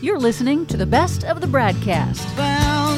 [0.00, 2.22] You're listening to the best of the BradCast.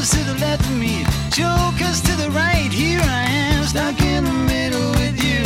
[0.00, 2.70] To the left of me, jokers to the right.
[2.70, 5.42] Here I am, stuck in the middle with you.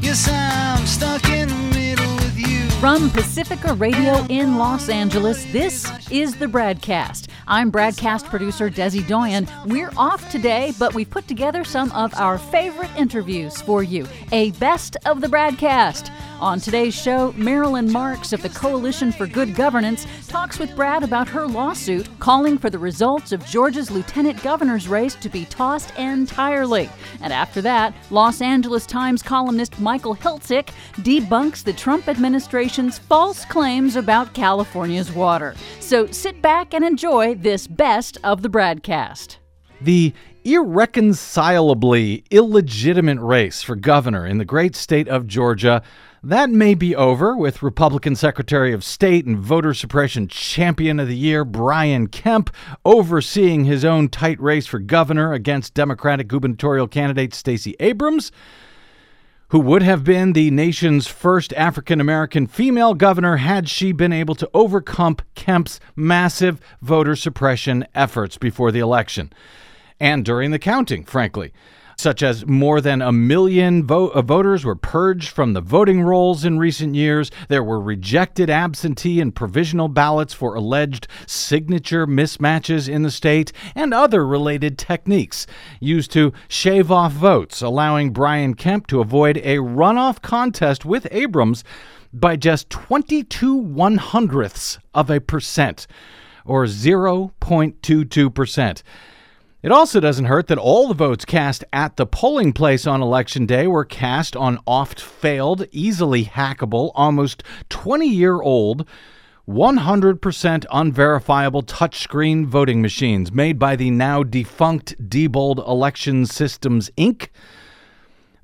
[0.00, 2.68] Yes, I'm stuck in the middle with you.
[2.78, 7.26] From Pacifica Radio in Los Angeles, this is the BradCast.
[7.48, 9.48] I'm BradCast producer Desi Doyen.
[9.66, 14.06] We're off today, but we've put together some of our favorite interviews for you.
[14.30, 16.10] A best of the BradCast.
[16.40, 21.26] On today's show, Marilyn Marks of the Coalition for Good Governance talks with Brad about
[21.28, 26.88] her lawsuit calling for the results of Georgia's lieutenant governor's race to be tossed entirely.
[27.22, 33.96] And after that, Los Angeles Times columnist Michael Hiltzik debunks the Trump administration's false claims
[33.96, 35.56] about California's water.
[35.80, 39.38] So sit back and enjoy this best of the BradCast.
[39.80, 40.12] The
[40.44, 45.82] irreconcilably illegitimate race for governor in the great state of Georgia
[46.22, 51.16] that may be over with Republican Secretary of State and voter suppression champion of the
[51.16, 52.50] year Brian Kemp
[52.84, 58.32] overseeing his own tight race for governor against Democratic gubernatorial candidate Stacey Abrams,
[59.50, 64.34] who would have been the nation's first African American female governor had she been able
[64.34, 69.32] to overcome Kemp's massive voter suppression efforts before the election
[70.00, 71.52] and during the counting, frankly
[71.98, 76.44] such as more than a million vo- uh, voters were purged from the voting rolls
[76.44, 77.28] in recent years.
[77.48, 83.92] There were rejected absentee and provisional ballots for alleged signature mismatches in the state, and
[83.92, 85.44] other related techniques
[85.80, 91.64] used to shave off votes, allowing Brian Kemp to avoid a runoff contest with Abrams
[92.12, 95.88] by just 22 one hundredths of a percent,
[96.44, 98.84] or 0.22 percent.
[99.60, 103.44] It also doesn't hurt that all the votes cast at the polling place on election
[103.44, 108.86] day were cast on oft failed, easily hackable, almost 20 year old,
[109.48, 117.28] 100% unverifiable touchscreen voting machines made by the now defunct Diebold Election Systems Inc.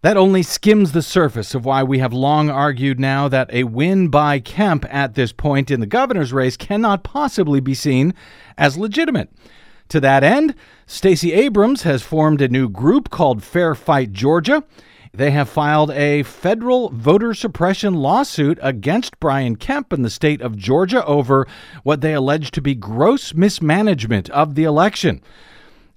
[0.02, 4.08] That only skims the surface of why we have long argued now that a win
[4.08, 8.14] by Kemp at this point in the governor's race cannot possibly be seen
[8.58, 9.30] as legitimate.
[9.88, 10.54] To that end,
[10.86, 14.64] Stacey Abrams has formed a new group called Fair Fight Georgia.
[15.12, 20.56] They have filed a federal voter suppression lawsuit against Brian Kemp in the state of
[20.56, 21.46] Georgia over
[21.84, 25.22] what they allege to be gross mismanagement of the election,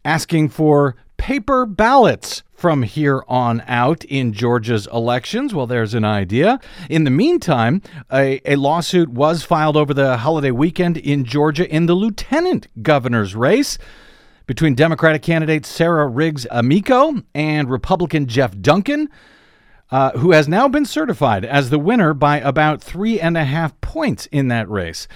[0.06, 5.54] asking for paper ballots from here on out in Georgia's elections.
[5.54, 6.60] Well, there's an idea.
[6.90, 11.86] In the meantime, a, a, lawsuit was filed over the holiday weekend in Georgia in
[11.86, 13.78] the lieutenant governor's race
[14.48, 19.08] between Democratic candidate Sarah Riggs Amico and Republican Jeff Duncan.
[19.90, 23.80] Uh, who has now been certified as the winner by about three and a half
[23.80, 25.08] points in that race.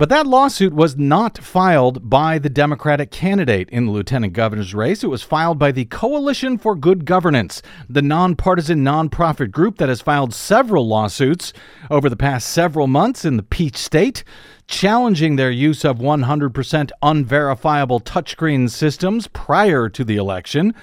[0.00, 5.04] But that lawsuit was not filed by the Democratic candidate in the lieutenant governor's race.
[5.04, 10.00] It was filed by the Coalition for Good Governance, the nonpartisan nonprofit group that has
[10.00, 11.52] filed several lawsuits
[11.90, 14.24] over the past several months in the Peach State,
[14.66, 20.74] challenging their use of 100% unverifiable touchscreen systems prior to the election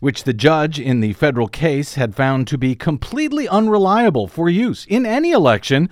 [0.00, 4.86] which the judge in the federal case had found to be completely unreliable for use
[4.86, 5.90] in any election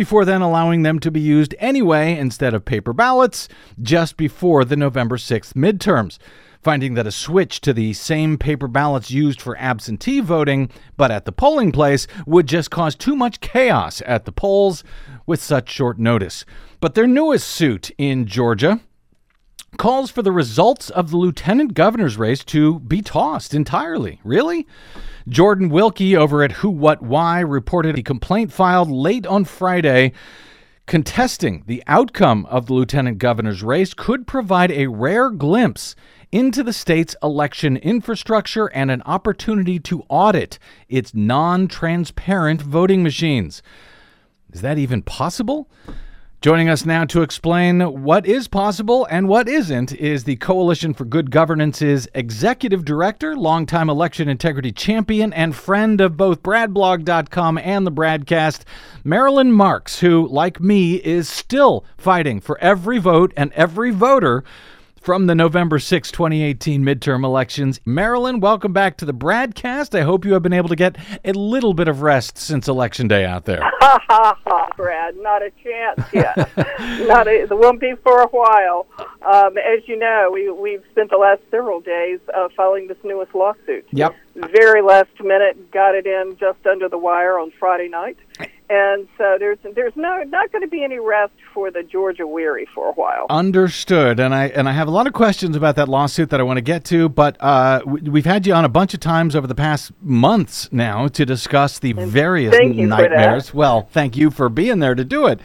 [0.00, 3.50] before then allowing them to be used anyway instead of paper ballots
[3.82, 6.16] just before the November 6th midterms,
[6.62, 11.26] finding that a switch to the same paper ballots used for absentee voting but at
[11.26, 14.82] the polling place would just cause too much chaos at the polls
[15.26, 16.46] with such short notice.
[16.80, 18.80] But their newest suit in Georgia
[19.80, 24.20] calls for the results of the lieutenant governor's race to be tossed entirely.
[24.22, 24.66] Really?
[25.26, 30.12] Jordan Wilkie over at Who What Why reported a complaint filed late on Friday
[30.86, 35.96] contesting the outcome of the lieutenant governor's race could provide a rare glimpse
[36.30, 40.58] into the state's election infrastructure and an opportunity to audit
[40.90, 43.62] its non transparent voting machines.
[44.52, 45.70] Is that even possible?
[46.40, 51.04] Joining us now to explain what is possible and what isn't is the Coalition for
[51.04, 57.92] Good Governance's executive director, longtime election integrity champion, and friend of both BradBlog.com and the
[57.92, 58.62] BradCast,
[59.04, 64.42] Marilyn Marks, who, like me, is still fighting for every vote and every voter
[65.00, 67.80] from the November 6, 2018 midterm elections.
[67.86, 69.98] Marilyn, welcome back to the BradCast.
[69.98, 73.08] I hope you have been able to get a little bit of rest since Election
[73.08, 73.60] Day out there.
[73.62, 75.16] Ha ha ha, Brad.
[75.16, 76.36] Not a chance yet.
[77.08, 78.86] Not a, the won't be for a while.
[79.22, 83.34] Um, as you know, we, we've spent the last several days uh, filing this newest
[83.34, 83.86] lawsuit.
[83.92, 84.14] Yep.
[84.52, 88.18] Very last minute, got it in just under the wire on Friday night
[88.72, 92.68] And so there's there's no not going to be any rest for the Georgia weary
[92.72, 93.26] for a while.
[93.28, 96.44] Understood, and I and I have a lot of questions about that lawsuit that I
[96.44, 99.34] want to get to, but uh, we- we've had you on a bunch of times
[99.34, 102.76] over the past months now to discuss the various for that.
[102.76, 103.52] nightmares.
[103.52, 105.40] Well, thank you for being there to do it,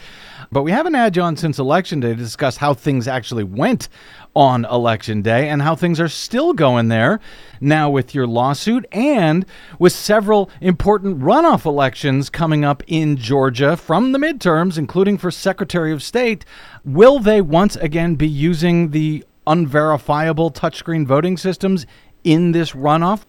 [0.51, 3.89] but we haven't had you on since election day to discuss how things actually went
[4.35, 7.19] on election day and how things are still going there
[7.61, 9.45] now with your lawsuit and
[9.79, 15.91] with several important runoff elections coming up in Georgia from the midterms, including for Secretary
[15.91, 16.45] of State.
[16.83, 21.85] Will they once again be using the unverifiable touchscreen voting systems
[22.23, 23.23] in this runoff?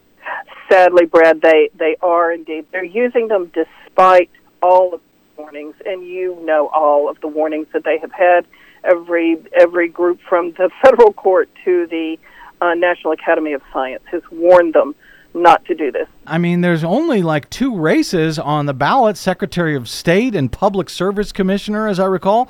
[0.70, 2.66] Sadly, Brad, they they are indeed.
[2.72, 4.30] They're using them despite
[4.62, 5.00] all of
[5.36, 8.46] warnings, and you know all of the warnings that they have had.
[8.84, 12.18] Every every group from the federal court to the
[12.60, 14.94] uh, National Academy of Science has warned them
[15.36, 16.08] not to do this.
[16.26, 20.88] I mean, there's only like two races on the ballot Secretary of State and Public
[20.88, 22.48] Service Commissioner, as I recall.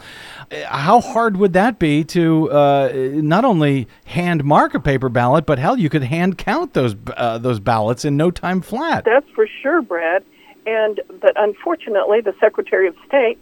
[0.50, 5.46] Uh, How hard would that be to uh, not only hand mark a paper ballot,
[5.46, 9.04] but hell, you could hand count those, uh, those ballots in no time flat?
[9.04, 10.24] That's for sure, Brad.
[10.66, 13.38] And but unfortunately, the Secretary of State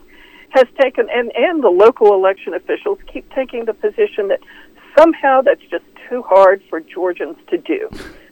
[0.50, 4.40] has taken, and and the local election officials keep taking the position that
[4.96, 7.88] somehow that's just too hard for Georgians to do.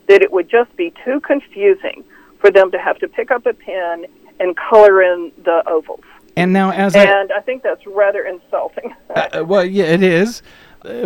[0.08, 2.04] That it would just be too confusing
[2.38, 4.06] for them to have to pick up a pen
[4.40, 6.04] and color in the ovals.
[6.36, 8.94] And now, as I, And I think that's rather insulting.
[9.14, 10.42] Uh, well, yeah, it is.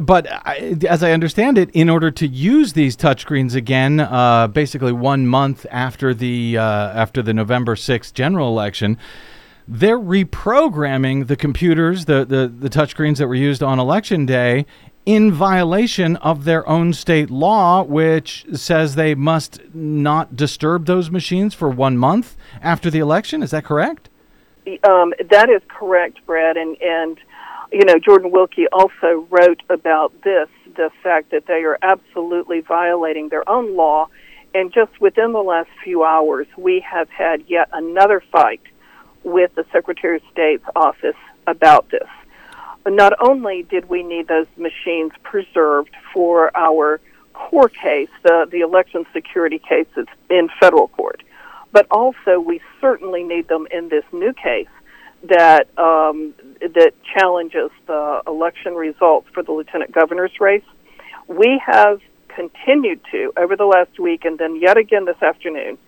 [0.00, 4.93] But I, as I understand it, in order to use these touchscreens again, uh, basically
[4.93, 8.96] one month after the uh, after the November sixth general election,
[9.69, 14.64] they're reprogramming the computers, the, the the touchscreens that were used on election day,
[15.05, 21.55] in violation of their own state law, which says they must not disturb those machines
[21.55, 23.43] for one month after the election.
[23.43, 24.08] Is that correct?
[24.82, 26.56] Um, that is correct, Brad.
[26.56, 27.19] And, and,
[27.73, 33.29] you know, Jordan Wilkie also wrote about this the fact that they are absolutely violating
[33.29, 34.09] their own law.
[34.55, 38.63] And just within the last few hours, we have had yet another fight
[39.23, 41.17] with the Secretary of State's office
[41.47, 42.09] about this.
[42.87, 47.01] Not only did we need those machines preserved for our
[47.35, 49.89] core case, the, the election security case
[50.31, 51.23] in federal court,
[51.73, 54.69] but also we certainly need them in this new case
[55.28, 60.64] that um, that challenges the election results for the lieutenant governor's race.
[61.28, 65.78] We have continued to over the last week, and then yet again this afternoon,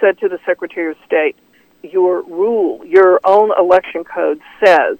[0.00, 1.36] said to the Secretary of State,
[1.82, 4.98] "Your rule, your own election code says."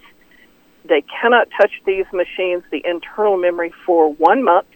[0.86, 4.66] They cannot touch these machines, the internal memory, for one month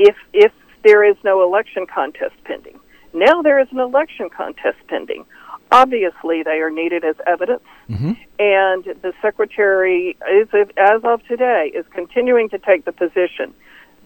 [0.00, 0.52] if if
[0.82, 2.80] there is no election contest pending.
[3.12, 5.26] Now there is an election contest pending.
[5.72, 8.12] Obviously, they are needed as evidence, Mm-hmm.
[8.38, 13.52] and the secretary, is as of today, is continuing to take the position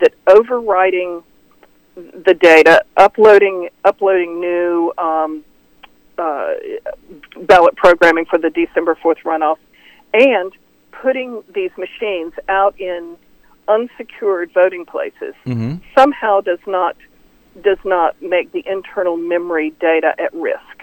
[0.01, 1.23] that overriding
[1.95, 5.45] the data, uploading uploading new um,
[6.19, 6.53] uh,
[7.43, 9.59] ballot programming for the December fourth runoff,
[10.13, 10.53] and
[10.91, 13.17] putting these machines out in
[13.69, 15.77] unsecured voting places Mm-hmm.
[15.97, 16.97] somehow does not
[17.63, 20.74] does not make the internal memory data at risk.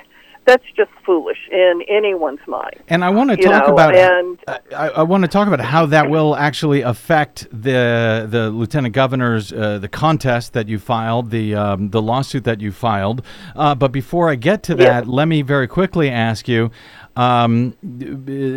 [0.45, 2.77] That's just foolish in anyone's mind.
[2.87, 4.39] And I want to talk know, about and
[4.75, 9.53] I, I want to talk about how that will actually affect the the lieutenant governor's
[9.53, 13.21] uh, the contest that you filed, the um, the lawsuit that you filed.
[13.55, 16.71] Uh, but before I get to that, let me very quickly ask you
[17.15, 17.75] um,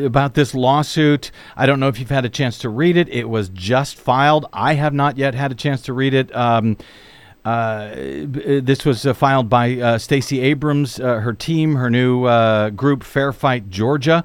[0.04, 1.30] about this lawsuit.
[1.56, 3.09] I don't know if you've had a chance to read it.
[3.09, 4.47] It was just filed.
[4.52, 6.35] I have not yet had a chance to read it.
[6.35, 6.76] Um,
[7.44, 12.70] uh, this was uh, filed by uh, Stacey Abrams, uh, her team, her new uh,
[12.70, 14.24] group, Fair Fight Georgia.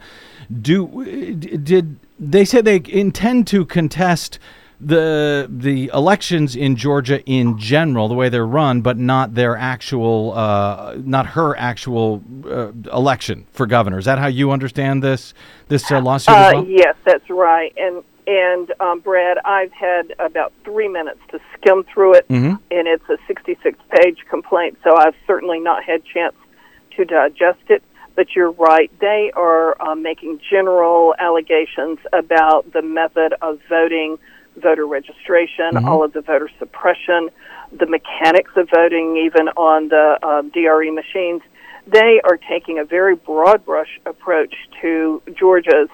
[0.62, 4.40] Do did they said they intend to contest
[4.82, 10.34] the the elections in Georgia in general, the way they're run, but not their actual,
[10.34, 14.00] uh, not her actual uh, election for governor.
[14.00, 15.34] Is that how you understand this
[15.68, 16.66] this uh, lawsuit as Uh, well?
[16.66, 17.74] yes, that's right.
[17.78, 22.60] And and um, Brad, I've had about three minutes to skim through it, Mhm.
[22.70, 26.36] and it's a 66-page complaint, so I've certainly not had chance
[26.96, 27.82] to digest it.
[28.16, 34.20] But you're right; they are um, making general allegations about the method of voting,
[34.58, 37.30] voter registration, all of the voter suppression,
[37.72, 41.42] the mechanics of voting, even on the um, DRE machines.
[41.88, 45.90] They are taking a very broad brush approach to Georgia's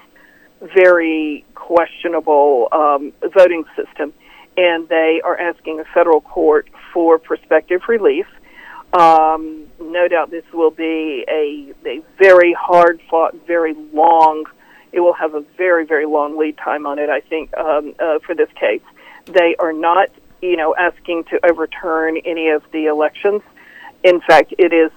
[0.60, 4.12] very questionable um, voting system,
[4.56, 8.26] and they are asking a federal court for prospective relief.
[8.92, 14.44] Um, no doubt this will be a, a very hard fought, very long.
[14.92, 17.10] It will have a very, very long lead time on it.
[17.10, 18.80] I think um, uh, for this case,
[19.26, 20.08] they are not,
[20.40, 23.42] you know, asking to overturn any of the elections.
[24.02, 24.90] In fact, it is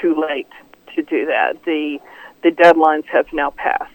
[0.00, 0.48] too late
[0.94, 1.62] to do that.
[1.64, 2.00] The
[2.42, 3.92] the deadlines have now passed.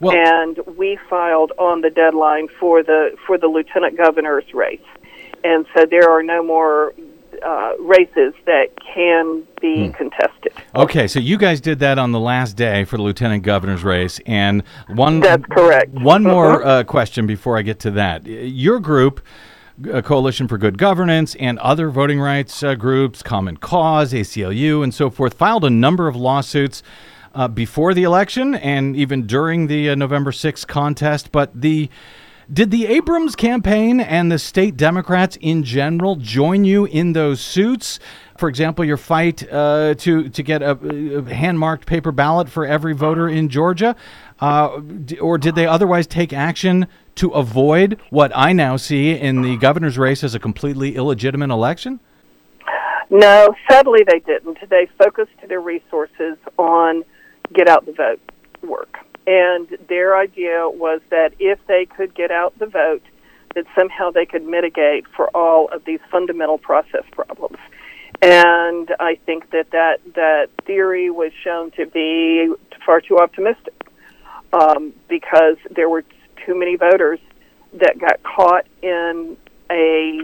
[0.00, 4.80] Well- and we filed on the deadline for the for the lieutenant governor's race,
[5.44, 6.92] and so there are no more
[7.44, 10.52] uh, races that can be contested.
[10.76, 14.20] Okay, so you guys did that on the last day for the lieutenant governor's race,
[14.26, 15.90] and one That's correct.
[15.90, 16.66] One more Mhm.
[16.66, 18.24] uh, question before I get to that.
[18.26, 19.20] Your group,
[19.92, 24.94] uh, Coalition for Good Governance, and other voting rights uh, groups, Common Cause, ACLU, and
[24.94, 26.82] so forth, filed a number of lawsuits.
[27.34, 31.90] Uh, before the election and even during the uh, November 6th contest, but the
[32.52, 37.98] did the Abrams campaign and the state Democrats in general join you in those suits?
[38.38, 42.94] For example, your fight uh, to to get a, a hand-marked paper ballot for every
[42.94, 43.96] voter in Georgia,
[44.40, 44.80] uh,
[45.20, 46.86] or did they otherwise take action
[47.16, 52.00] to avoid what I now see in the governor's race as a completely illegitimate election?
[53.10, 54.58] No, sadly they didn't.
[54.68, 57.04] They focused their resources on
[57.52, 58.20] get out the vote
[58.62, 58.98] work.
[59.26, 63.02] And their idea was that if they could get out the vote,
[63.54, 67.58] that somehow they could mitigate for all of these fundamental process problems.
[68.20, 72.52] And I think that that, that theory was shown to be
[72.84, 73.74] far too optimistic
[74.52, 76.04] um, because there were
[76.44, 77.18] too many voters
[77.74, 79.36] that got caught in
[79.70, 80.20] a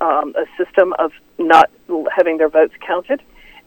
[0.00, 1.70] um, a system of not
[2.14, 3.22] having their votes counted,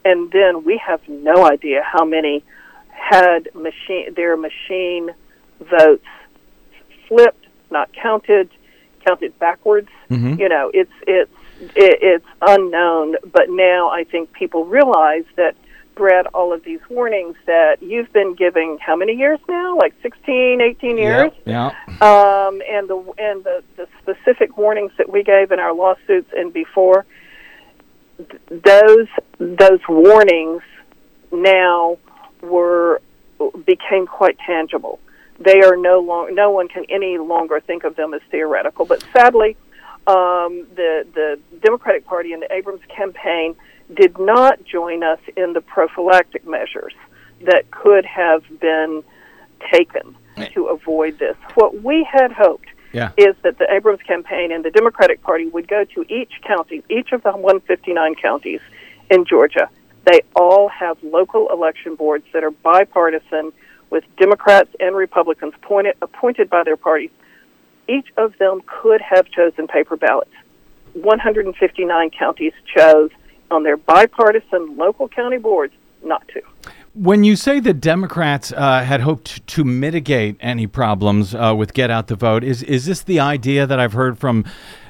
[0.05, 2.43] and then we have no idea how many
[2.97, 5.11] had machine their machine
[5.61, 6.05] votes
[7.07, 8.49] flipped, not counted,
[9.05, 9.89] counted backwards.
[10.09, 10.39] Mhm.
[10.39, 11.31] You know, it's it's
[11.75, 13.15] it, it's unknown.
[13.31, 15.55] But now I think people realize that.
[15.95, 19.75] Brad, all of these warnings that you've been giving how many years now?
[19.75, 21.31] Like 16, 18 years?
[21.43, 21.69] Yeah.
[22.01, 26.53] um, and the and the, the specific warnings that we gave in our lawsuits and
[26.53, 27.03] before
[28.17, 29.07] th- those
[29.39, 30.61] those warnings
[31.31, 31.97] now
[32.47, 33.01] were
[33.65, 34.99] became quite tangible.
[35.39, 38.85] They are no long no one can any longer think of them as theoretical.
[38.85, 39.55] But sadly,
[40.07, 43.55] um, the the Democratic Party and the Abrams campaign
[43.93, 46.93] did not join us in the prophylactic measures
[47.41, 49.03] that could have been
[49.71, 50.15] taken
[50.53, 51.35] to avoid this.
[51.55, 53.11] What we had hoped Yeah.
[53.17, 57.11] is that the Abrams campaign and the Democratic Party would go to each county, each
[57.11, 58.61] of the 159 counties
[59.09, 59.69] in Georgia.
[60.07, 63.51] They all have local election boards that are bipartisan
[63.89, 67.09] with Democrats and Republicans appointed, appointed by their parties.
[67.89, 70.31] Each of them could have chosen paper ballots.
[70.93, 73.09] 159 counties chose
[73.51, 75.73] on their bipartisan local county boards
[76.03, 76.41] not to.
[76.93, 81.91] When you say the Democrats uh, had hoped to mitigate any problems uh, with get
[81.91, 84.45] out the vote, is is this the idea that I've heard from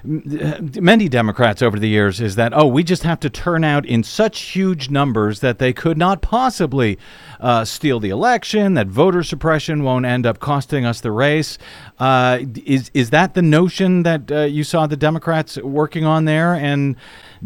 [0.07, 2.21] many Democrats over the years?
[2.21, 5.73] Is that oh, we just have to turn out in such huge numbers that they
[5.73, 6.97] could not possibly
[7.39, 11.57] uh, steal the election, that voter suppression won't end up costing us the race.
[11.99, 16.53] Uh, is is that the notion that uh, you saw the Democrats working on there?
[16.53, 16.95] And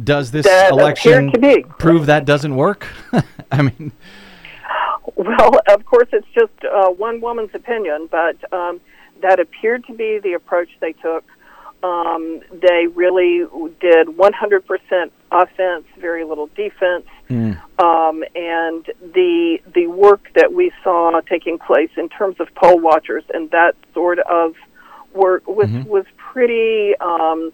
[0.02, 1.64] does this That election appeared to be.
[1.80, 2.88] prove that doesn't work?
[3.52, 3.92] I mean.
[5.16, 8.80] Well, of course, it's just uh, one woman's opinion, but um,
[9.22, 11.24] that appeared to be the approach they took.
[11.84, 13.40] Um, they really
[13.80, 17.06] did 100% offense, very little defense,
[17.80, 23.24] um, and the the work that we saw taking place in terms of poll watchers
[23.34, 24.56] and that sort of
[25.14, 27.52] work was was pretty um,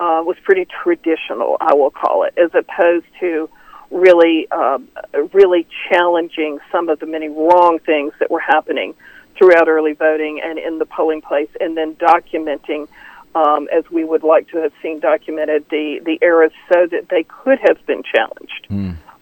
[0.00, 3.48] uh, was pretty traditional, I will call it, as opposed to
[3.90, 4.88] really um,
[5.32, 8.94] really challenging some of the many wrong things that were happening
[9.38, 12.88] throughout early voting and in the polling place, and then documenting.
[13.36, 17.22] Um, as we would like to have seen documented the, the errors so that they
[17.22, 18.66] could have been challenged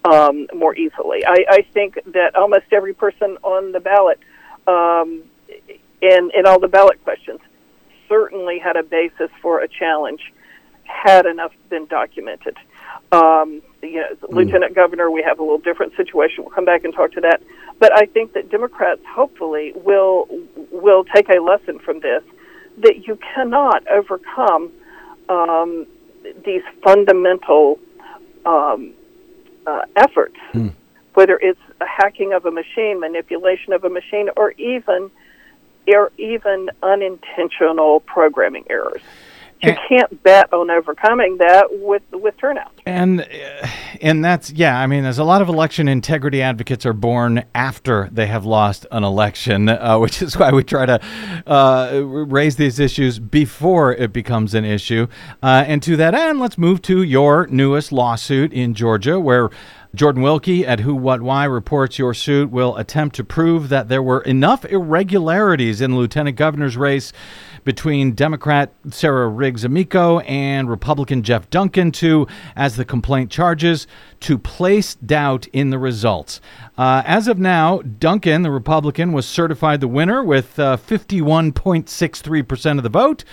[0.05, 1.25] um, more easily.
[1.27, 4.21] I, I think that almost every person on the ballot
[4.67, 5.25] um,
[6.01, 7.41] in, in all the ballot questions
[8.09, 10.21] certainly had a basis for a challenge
[10.85, 12.57] had enough been documented.
[13.11, 16.45] Um, you know, a Lieutenant Governor, we have a little different situation.
[16.45, 17.43] We'll come back and talk to that.
[17.79, 20.29] But I think that Democrats hopefully will
[20.71, 22.23] will take a lesson from this
[22.79, 24.73] that you cannot overcome
[25.29, 25.87] um,
[26.45, 27.79] these fundamental
[28.47, 28.93] um,
[29.67, 30.37] uh, efforts,
[31.15, 35.11] whether it's a hacking of a machine, manipulation of a machine, or even
[35.87, 39.03] or even unintentional programming errors.
[39.63, 42.73] You And- can't bet on overcoming that with with turnout.
[42.87, 43.67] And uh,
[44.01, 44.79] and that's yeah.
[44.79, 48.87] I mean, there's a lot of election integrity advocates are born after they have lost
[48.93, 51.01] an election, uh, which is why we try to
[51.47, 55.07] uh, raise these issues before it becomes an issue.
[55.43, 59.51] Uh, and to that end, let's move to your newest lawsuit in Georgia, where.
[59.95, 64.03] Jordan Wilkie at Who What Why reports your suit will attempt to prove that there
[64.03, 67.13] were enough irregularities in the lieutenant governor's race
[67.65, 73.87] between Democrat Sarah Riggs Amico and Republican Jeff Duncan to, as the complaint charges,
[74.21, 76.41] to place doubt in the results.
[76.79, 82.83] Uh, as of now, Duncan, the Republican, was certified the winner with uh, 51.63% of
[82.83, 83.25] the vote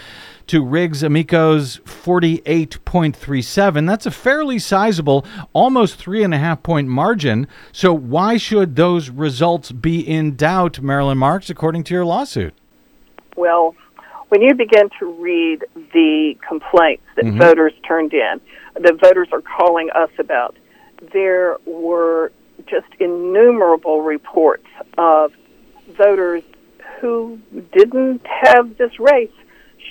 [0.48, 3.88] to Riggs Amico's 48.37.
[3.88, 7.48] That's a fairly sizable, almost three and a half point margin.
[7.72, 12.54] So, why should those results be in doubt, Marilyn Marks, according to your lawsuit?
[13.38, 13.76] Well,
[14.32, 18.40] when you begin to read the complaints that voters turned in,
[18.80, 20.56] that voters are calling us about,
[21.12, 22.32] there were
[22.66, 25.34] just innumerable reports of
[25.98, 26.44] voters
[27.02, 27.38] who
[27.74, 29.30] didn't have this race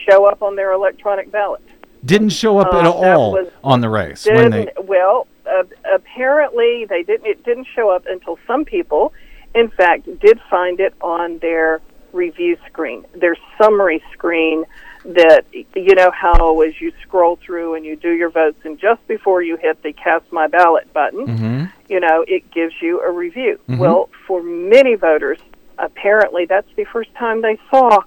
[0.08, 1.60] show up on their electronic ballot.
[2.02, 4.68] Didn't show up at Uh, all was- on the race when they.
[4.82, 7.26] Well, uh, apparently they didn't.
[7.26, 9.12] It didn't show up until some people,
[9.54, 14.64] in fact, did find it on their review screen, their summary screen.
[15.02, 19.06] That you know how as you scroll through and you do your votes, and just
[19.08, 21.64] before you hit the cast my ballot button, Mm-hmm.
[21.88, 23.58] you know it gives you a review.
[23.66, 25.38] Well, for many voters,
[25.78, 28.00] apparently that's the first time they saw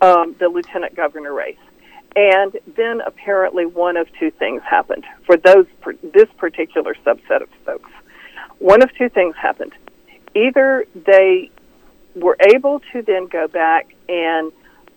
[0.00, 1.58] um, the lieutenant governor race.
[2.16, 5.66] And then apparently one of two things happened for those
[6.02, 7.90] this particular subset of folks.
[8.58, 9.72] One of two things happened.
[10.34, 11.50] Either they
[12.14, 14.52] were able to then go back and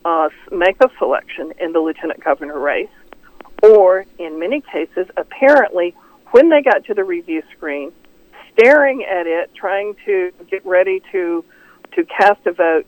[0.05, 2.89] uh, make a selection in the lieutenant governor race,
[3.61, 5.95] or in many cases, apparently,
[6.31, 7.91] when they got to the review screen,
[8.51, 11.43] staring at it, trying to get ready to
[11.95, 12.87] to cast a vote,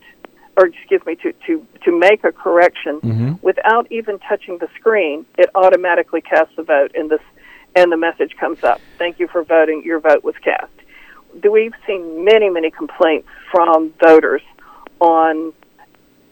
[0.58, 3.00] or excuse me, to to to make a correction
[3.41, 7.21] without even touching the screen, it automatically casts a vote, and this
[7.76, 8.82] and the message comes up.
[8.97, 9.84] Thank you for voting.
[9.86, 10.71] Your vote was cast.
[11.43, 14.41] We've seen many, many complaints from voters
[15.00, 15.54] on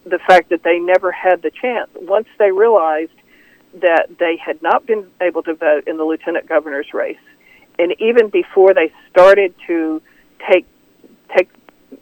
[0.06, 1.90] the fact that they never had the chance.
[1.96, 3.12] Once they realized
[3.82, 7.18] that they had not been able to vote in the lieutenant governor's race,
[7.80, 10.02] and even before they started to
[10.50, 10.66] take
[11.36, 11.50] take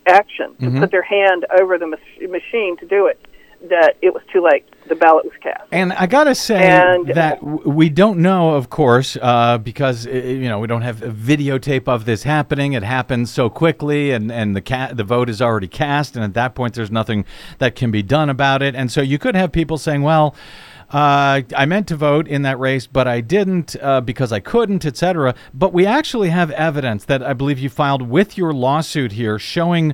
[0.08, 0.80] action to mm-hmm.
[0.80, 3.20] put their hand over the mach- machine to do it,
[3.70, 4.66] that it was too late.
[4.88, 5.64] The ballot was cast.
[5.72, 10.10] And I gotta say And- that w- we don't know, of course, uh, because uh,
[10.12, 12.74] you know we don't have a videotape of this happening.
[12.74, 16.34] It happens so quickly, and and the ca- the vote is already cast, and at
[16.34, 17.26] that point, there's nothing
[17.60, 18.76] that can be done about it.
[18.76, 20.36] And so you could have people saying, "Well,
[20.92, 24.84] uh, I meant to vote in that race, but I didn't uh, because I couldn't,
[24.86, 29.38] etc." But we actually have evidence that I believe you filed with your lawsuit here,
[29.40, 29.94] showing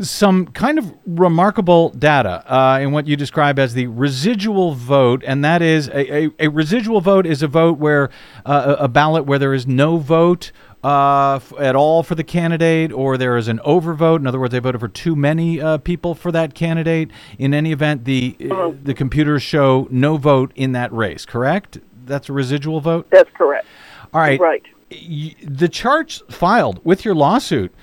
[0.00, 5.44] some kind of remarkable data uh, in what you describe as the residual vote, and
[5.44, 8.10] that is a, a, a residual vote is a vote where
[8.44, 10.52] uh, a ballot where there is no vote
[10.84, 14.18] uh, f- at all for the candidate, or there is an overvote.
[14.18, 17.10] In other words, they voted for too many uh, people for that candidate.
[17.38, 21.24] In any event, the uh, the computers show no vote in that race.
[21.24, 21.78] Correct?
[22.04, 23.08] That's a residual vote.
[23.10, 23.66] That's correct.
[24.14, 24.38] All right.
[24.38, 24.62] Right.
[24.92, 27.74] Y- The charts filed with your lawsuit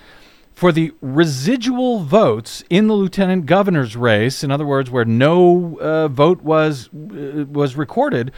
[0.53, 6.07] for the residual votes in the lieutenant governor's race, in other words, where no uh,
[6.07, 8.31] vote was uh, was recorded,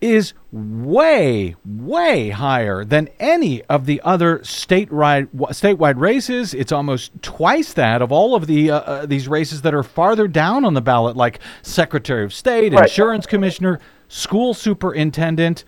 [0.00, 6.54] is way, way higher than any of the other statewide statewide races.
[6.54, 10.28] It's almost twice that of all of the uh, uh, these races that are farther
[10.28, 12.84] down on the ballot, like Secretary of State, Right.
[12.84, 15.64] Insurance Commissioner, School Superintendent.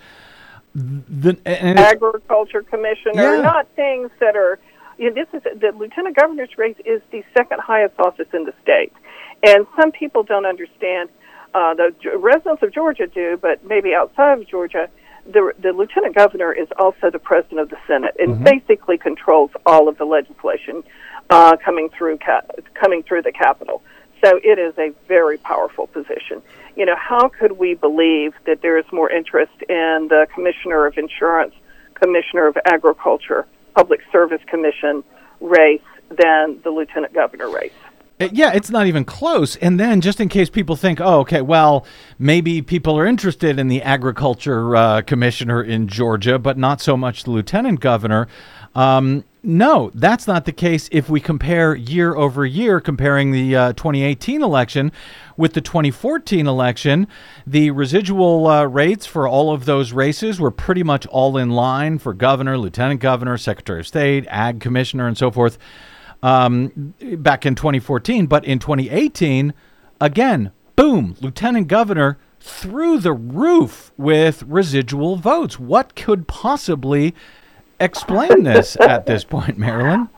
[0.75, 3.43] The, and agriculture commissioner, Yeah.
[3.43, 4.59] not things that are.
[5.03, 8.55] You know, this is the lieutenant governor's race is the second highest office in the
[8.63, 8.93] state,
[9.43, 11.09] and some people don't understand.
[11.53, 14.89] Uh, the residents of Georgia do, but maybe outside of Georgia,
[15.27, 19.89] the the lieutenant governor is also the president of the Senate and basically controls all
[19.89, 20.85] of the legislation
[21.31, 22.47] uh, coming through ca-
[22.81, 23.83] coming through the Capitol.
[24.25, 26.43] So it is a very powerful position.
[26.77, 30.97] You know, how could we believe that there is more interest in the Commissioner of
[30.97, 31.55] Insurance,
[31.95, 35.03] Commissioner of Agriculture, Public Service Commission
[35.41, 37.73] race than the Lieutenant Governor race?
[38.31, 39.57] Yeah, it's not even close.
[39.57, 41.85] And then, just in case people think, oh, okay, well,
[42.19, 47.25] maybe people are interested in the agriculture uh, commissioner in Georgia, but not so much
[47.25, 48.29] the lieutenant governor.
[48.75, 53.73] Um, no, that's not the case if we compare year over year, comparing the uh,
[53.73, 54.93] 2018 election
[55.37, 57.09] with the 2014 election.
[57.45, 61.99] The residual uh, rates for all of those races were pretty much all in line
[61.99, 65.59] for governor, lieutenant governor, secretary of state, ag commissioner, and so forth
[66.23, 68.27] um, back in 2014.
[68.27, 69.55] But in 2018,
[70.01, 75.59] again, boom, lieutenant governor through the roof with residual votes.
[75.59, 77.15] What could possibly
[77.83, 80.09] explain this at this point, Marilyn?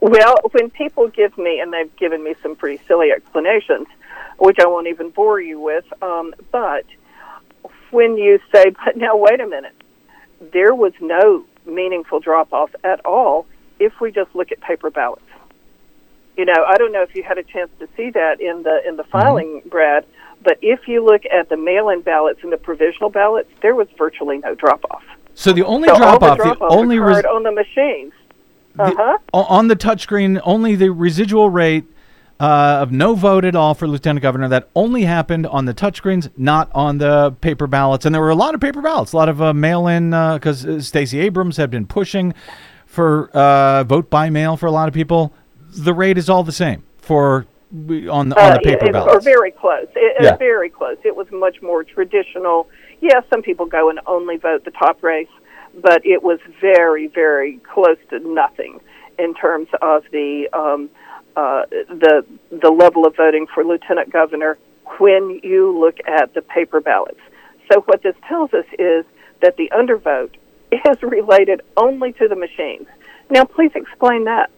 [0.00, 3.86] Well, when people give me, and they've given me some pretty silly explanations,
[4.38, 6.84] which I won't even bore you with, um, but
[7.90, 9.74] when you say, but now wait a minute,
[10.52, 13.46] there was no meaningful drop off at all
[13.78, 15.22] if we just look at paper ballots.
[16.36, 18.86] You know, I don't know if you had a chance to see that in the
[18.86, 19.68] in the filing, mm-hmm.
[19.68, 20.04] Brad,
[20.42, 24.38] but if you look at the mail-in ballots and the provisional ballots, there was virtually
[24.38, 25.04] no drop off.
[25.34, 28.12] So the only so drop off, the, only res- on the machines,
[28.78, 29.18] uh-huh.
[29.32, 31.84] the, on the touchscreen, only the residual rate
[32.40, 34.48] uh, of no vote at all for lieutenant governor.
[34.48, 38.06] That only happened on the touchscreens, not on the paper ballots.
[38.06, 40.80] And there were a lot of paper ballots, a lot of uh, mail-in because uh,
[40.80, 42.32] Stacey Abrams had been pushing
[42.86, 45.32] for uh, vote by mail for a lot of people.
[45.76, 49.20] The rate is all the same for on the, on the uh, paper ballots, or
[49.20, 49.88] very close.
[49.96, 50.36] It, yeah.
[50.36, 50.96] very close.
[51.04, 52.68] It was much more traditional
[53.00, 55.28] yes, some people go and only vote the top race,
[55.82, 58.80] but it was very, very close to nothing
[59.18, 60.90] in terms of the um,
[61.36, 64.58] uh, the the level of voting for lieutenant governor
[64.98, 67.20] when you look at the paper ballots.
[67.72, 69.04] So what this tells us is
[69.40, 70.34] that the undervote
[70.72, 72.86] is related only to the machines.
[73.30, 74.50] Now, please explain that.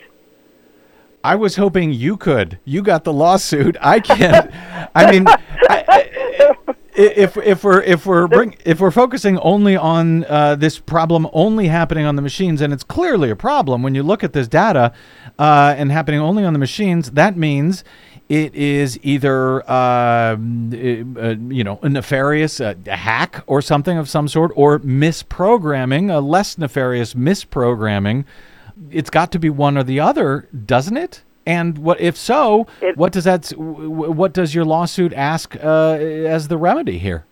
[1.22, 2.58] I was hoping you could.
[2.64, 3.76] You got the lawsuit.
[3.80, 4.50] I can't.
[4.94, 6.54] I mean, I,
[6.96, 11.68] if if we're if we're bring, if we're focusing only on uh, this problem only
[11.68, 14.92] happening on the machines, and it's clearly a problem when you look at this data
[15.38, 17.84] uh, and happening only on the machines, that means
[18.28, 24.26] it is either uh, uh you know a nefarious a hack or something of some
[24.26, 28.24] sort, or misprogramming, a less nefarious misprogramming.
[28.90, 31.22] It's got to be one or the other, doesn't it?
[31.46, 32.66] And what if so?
[32.82, 33.50] It, what does that?
[33.50, 37.24] What does your lawsuit ask uh, as the remedy here?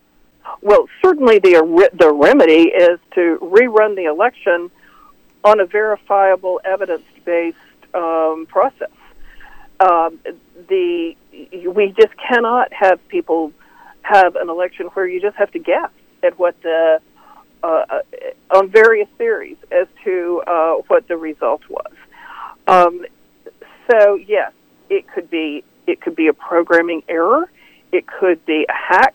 [0.63, 4.71] Well, certainly the the remedy is to rerun the election
[5.43, 7.59] on a verifiable, evidence based
[7.93, 8.91] um, process.
[9.81, 10.21] Um,
[10.69, 11.17] the
[11.67, 13.53] we just cannot have people
[14.03, 15.91] have an election where you just have to guess
[16.23, 17.01] at what the
[17.63, 18.01] uh, uh
[18.51, 21.93] on various theories as to uh, what the result was.
[22.67, 23.05] Um,
[23.91, 24.53] so yes,
[24.91, 27.51] it could be it could be a programming error,
[27.93, 29.15] it could be a hack.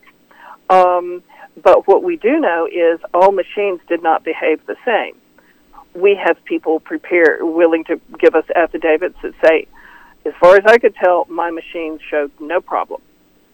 [0.69, 1.23] Um,
[1.62, 5.15] but what we do know is all machines did not behave the same.
[5.95, 9.67] We have people prepared, willing to give us affidavits that say,
[10.25, 13.01] as far as I could tell, my machine showed no problem.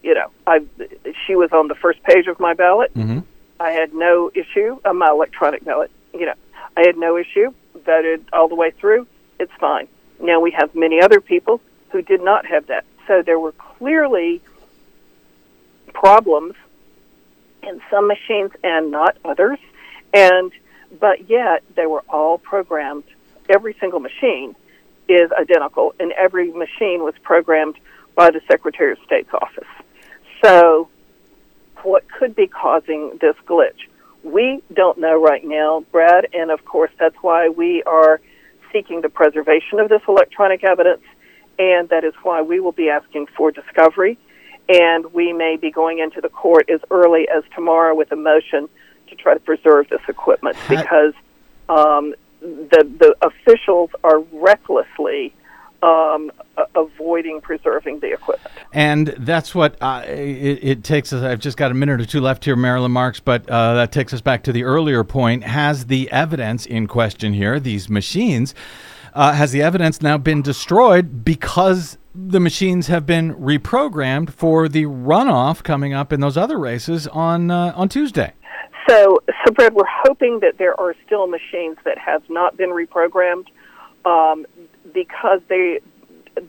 [0.02, 0.60] You know, I
[1.26, 2.94] she was on the first page of my ballot.
[2.94, 3.20] Mm-hmm.
[3.58, 5.90] I had no issue on my electronic ballot.
[6.12, 6.34] You know,
[6.76, 7.52] I had no issue.
[7.84, 9.06] Voted all the way through.
[9.40, 9.88] It's fine.
[10.20, 12.84] Now we have many other people who did not have that.
[13.06, 14.40] So there were clearly
[15.92, 16.54] problems
[17.62, 19.58] in some machines and not others.
[20.12, 20.52] And
[21.00, 23.04] but yet they were all programmed.
[23.48, 24.54] Every single machine
[25.08, 27.76] is identical, and every machine was programmed
[28.14, 29.68] by the Secretary of State's office.
[30.42, 30.88] So,
[31.82, 33.86] what could be causing this glitch?
[34.24, 38.20] We don't know right now, Brad, and of course that's why we are
[38.76, 41.02] seeking the preservation of this electronic evidence,
[41.58, 44.18] and that is why we will be asking for discovery.
[44.68, 48.68] And we may be going into the court as early as tomorrow with a motion
[49.08, 51.14] to try to preserve this equipment because
[51.68, 55.32] um, the the officials are recklessly
[55.86, 56.32] um,
[56.74, 58.52] avoiding preserving the equipment.
[58.72, 61.22] And that's what uh, it, it, takes us.
[61.22, 64.12] I've just got a minute or two left here, Marilyn Marks, but uh, that takes
[64.12, 65.44] us back to the earlier point.
[65.44, 68.54] Has the evidence in question here, these machines,
[69.14, 74.84] uh, has the evidence now been destroyed because the machines have been reprogrammed for the
[74.84, 78.32] runoff coming up in those other races on uh, on Tuesday?
[78.88, 83.46] So, so Brad, we're hoping that there are still machines that have not been reprogrammed.
[84.04, 84.46] Um,
[84.92, 85.80] because they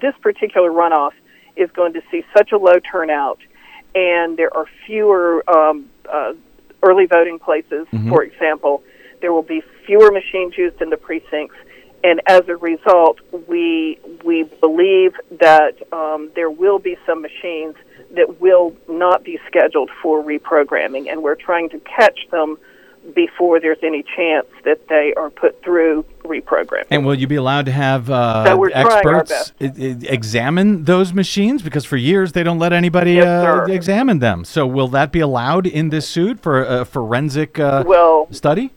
[0.02, 1.14] this particular runoff
[1.56, 3.40] is going to see such a low turnout,
[3.96, 6.34] and there are fewer um, uh,
[6.84, 7.88] early voting places.
[7.92, 8.10] Mm-hmm.
[8.10, 8.84] For example,
[9.22, 11.56] there will be fewer machines used in the precincts,
[12.04, 17.76] and as a result, we we believe that um, there will be some machines
[18.12, 22.58] that will not be scheduled for reprogramming, and we're trying to catch them
[23.14, 26.86] before there's any chance that they are put through reprogramming.
[26.92, 29.98] And will you be allowed to have uh, So we're trying our experts i- i-
[30.14, 31.62] examine those machines?
[31.62, 34.44] Because for years they don't let anybody Yes, uh, examine them.
[34.44, 38.72] So will that be allowed in this suit for a forensic uh, well, study?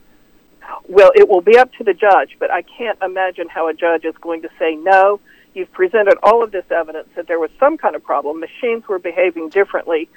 [0.89, 4.05] Well, it will be up to the judge, but I can't imagine how a judge
[4.05, 5.21] is going to say no.
[5.55, 8.41] You've presented all of this evidence that there was some kind of problem.
[8.41, 10.09] Machines were behaving differently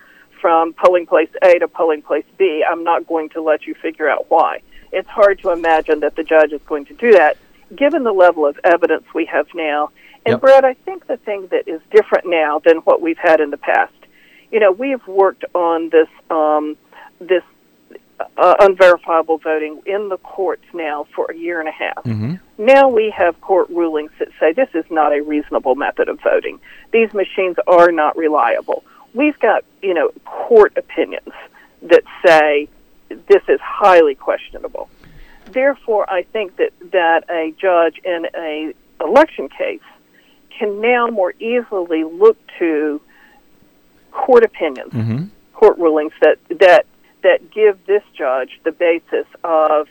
[0.43, 2.65] from polling place A to polling place B.
[2.69, 4.61] I'm not going to let you figure out why.
[4.91, 7.37] It's hard to imagine that the judge is going to do that,
[7.73, 9.91] given the level of evidence we have now.
[10.25, 10.41] And Yep.
[10.41, 13.57] Brett, I think the thing that is different now than what we've had in the
[13.57, 13.93] past,
[14.51, 16.75] you know, we've worked on this um,
[17.19, 17.43] this
[18.37, 22.03] uh, unverifiable voting in the courts now for a year and a half.
[22.03, 22.35] Mm-hmm.
[22.57, 26.59] Now we have court rulings that say this is not a reasonable method of voting.
[26.91, 28.83] These machines are not reliable.
[29.13, 31.33] We've got, you know, court opinions
[31.83, 32.67] that say
[33.09, 34.89] this is highly questionable.
[35.51, 39.81] Therefore, I think that, that a judge in a election case
[40.57, 43.01] can now more easily look to
[44.11, 45.25] court opinions Mm-hmm.
[45.53, 46.85] court rulings that that
[47.23, 49.87] that give this judge the basis of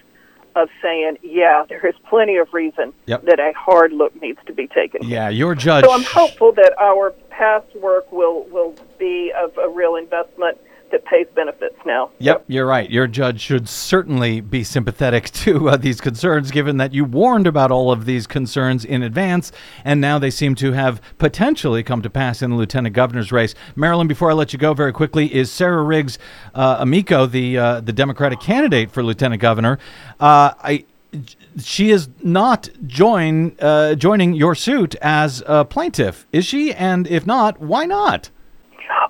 [0.55, 3.25] of saying, yeah, there is plenty of reason Yep.
[3.25, 5.03] that a hard look needs to be taken.
[5.05, 5.85] Yeah, your judge.
[5.85, 10.59] So I'm hopeful that our past work will will be of a real investment
[10.93, 12.11] that pays benefits now.
[12.19, 12.89] Yep, you're right.
[12.89, 17.71] Your judge should certainly be sympathetic to uh, these concerns, given that you warned about
[17.71, 19.51] all of these concerns in advance,
[19.85, 23.55] and now they seem to have potentially come to pass in the lieutenant governor's race.
[23.75, 26.19] Marilyn, before I let you go, very quickly, is Sarah Riggs
[26.55, 29.79] uh, Amico the uh, the Democratic candidate for lieutenant governor?
[30.21, 30.85] Uh, I.
[31.61, 36.73] She is not join uh, joining your suit as a plaintiff, is she?
[36.73, 38.31] And if not, why not?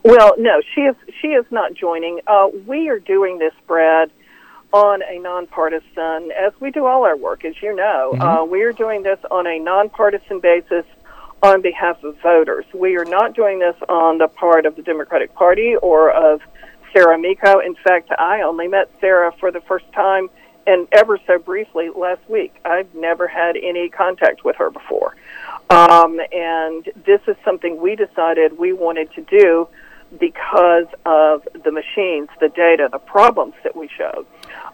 [0.04, 2.20] Well, no, she is she is not joining.
[2.26, 4.10] Uh, we are doing this, Brad,
[4.72, 8.14] on a nonpartisan, as we do all our work, as you know.
[8.18, 10.84] Uh, we are doing this on a nonpartisan basis
[11.42, 12.64] on behalf of voters.
[12.72, 16.40] We are not doing this on the part of the Democratic Party or of
[16.92, 17.58] Sarah Amico.
[17.58, 20.30] In fact, I only met Sarah for the first time
[20.66, 22.54] and ever so briefly last week.
[22.64, 25.16] I've never had any contact with her before.
[25.72, 29.68] Um, and this is something we decided we wanted to do
[30.20, 34.26] because of the machines, the data, the problems that we showed,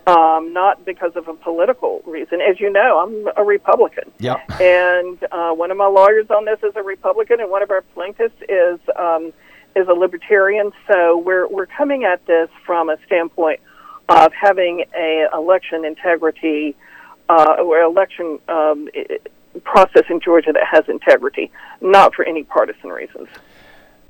[0.08, 2.40] um, not because of a political reason.
[2.40, 4.10] As you know, I'm a Republican.
[4.18, 4.60] Yep.
[4.60, 7.82] And uh, one of my lawyers on this is a Republican, and one of our
[7.94, 9.32] plaintiffs is um,
[9.76, 10.72] is a Libertarian.
[10.90, 13.60] So we're we're coming at this from a standpoint
[14.08, 16.74] of having a election integrity
[17.28, 18.88] uh, or election um,
[19.60, 23.28] process in Georgia that has integrity, not for any partisan reasons.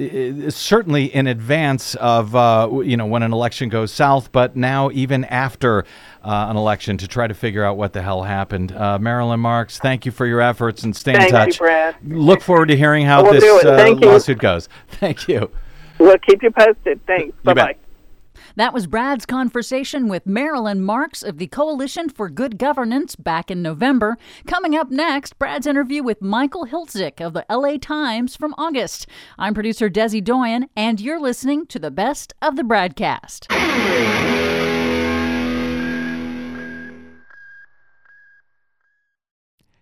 [0.49, 5.25] certainly in advance of uh, you know when an election goes south, but now even
[5.25, 5.85] after
[6.23, 8.71] uh, an election to try to figure out what the hell happened.
[8.71, 11.31] Uh, Marilyn Marks, thank you for your efforts and stay in touch.
[11.31, 11.59] Thank you.
[11.59, 11.95] Brad.
[12.05, 13.95] Look forward to hearing how We'll this uh, you.
[13.95, 14.69] lawsuit goes.
[14.89, 15.49] Thank you.
[15.97, 17.05] We'll keep you posted.
[17.05, 17.35] Thanks.
[17.43, 17.75] Bye bye.
[18.59, 23.61] That was Brad's conversation with Marilyn Marks of the Coalition for Good Governance back in
[23.61, 24.17] November.
[24.47, 29.07] Coming up next, Brad's interview with Michael Hiltzik of the LA Times from August.
[29.37, 34.48] I'm producer Desi Doyen, and you're listening to the best of the Bradcast.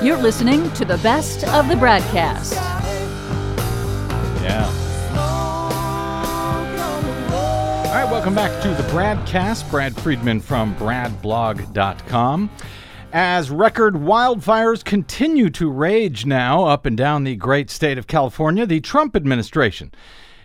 [0.00, 2.54] You're listening to the best of the BradCast.
[4.40, 4.64] Yeah.
[7.84, 9.68] All right, welcome back to the BradCast.
[9.72, 12.48] Brad Friedman from bradblog.com.
[13.12, 18.66] As record wildfires continue to rage now up and down the great state of California,
[18.66, 19.90] the Trump administration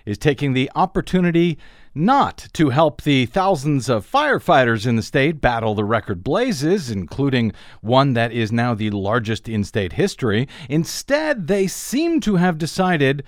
[0.07, 1.59] is taking the opportunity
[1.95, 7.53] not to help the thousands of firefighters in the state battle the record blazes, including
[7.81, 10.47] one that is now the largest in state history.
[10.69, 13.23] Instead, they seem to have decided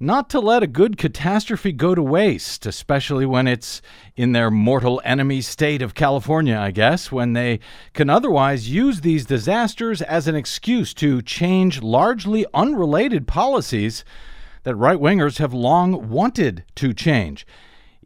[0.00, 3.82] not to let a good catastrophe go to waste, especially when it's
[4.16, 7.58] in their mortal enemy state of California, I guess, when they
[7.94, 14.04] can otherwise use these disasters as an excuse to change largely unrelated policies
[14.62, 17.44] that right wingers have long wanted to change.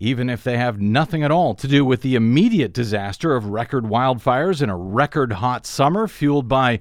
[0.03, 3.85] Even if they have nothing at all to do with the immediate disaster of record
[3.85, 6.81] wildfires in a record hot summer fueled by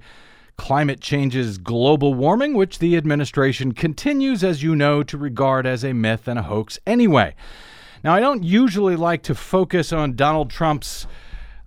[0.58, 5.94] climate change's global warming, which the administration continues, as you know, to regard as a
[5.94, 7.36] myth and a hoax anyway.
[8.04, 11.06] Now, I don't usually like to focus on Donald Trump's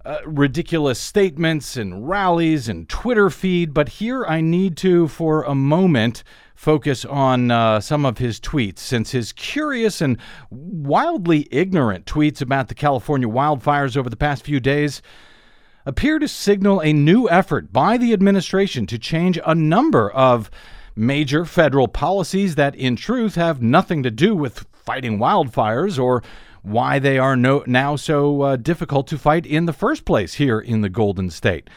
[0.04, 5.54] uh, ridiculous statements and rallies and Twitter feed, but here I need to, for a
[5.54, 6.22] moment,
[6.54, 10.18] focus on uh, some of his tweets, since his curious and
[10.50, 15.00] wildly ignorant tweets about the California wildfires over the past few days
[15.86, 20.50] appear to signal a new effort by the administration to change a number of
[20.96, 26.22] major federal policies that, in truth, have nothing to do with fighting wildfires or
[26.64, 30.58] why they are no, now so uh, difficult to fight in the first place here
[30.58, 31.68] in the Golden State.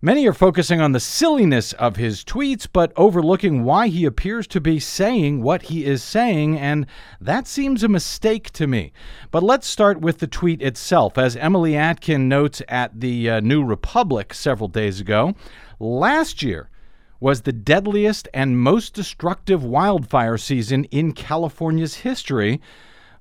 [0.00, 4.60] Many are focusing on the silliness of his tweets, but overlooking why he appears to
[4.60, 6.86] be saying what he is saying, and
[7.20, 8.92] that seems a mistake to me.
[9.32, 11.18] But let's start with the tweet itself.
[11.18, 15.34] As Emily Atkin notes at the uh, New Republic several days ago,
[15.80, 16.70] last year
[17.18, 22.60] was the deadliest and most destructive wildfire season in California's history.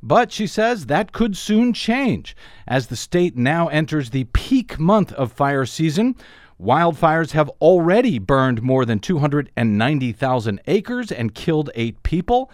[0.05, 2.35] But she says that could soon change
[2.67, 6.15] as the state now enters the peak month of fire season
[6.61, 12.49] Wildfires have already burned more than 290,000 acres and killed eight people.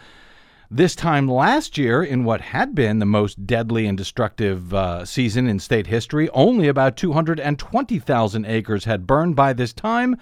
[0.72, 5.48] This time last year, in what had been the most deadly and destructive uh, season
[5.48, 10.18] in state history, only about 220,000 acres had burned by this time,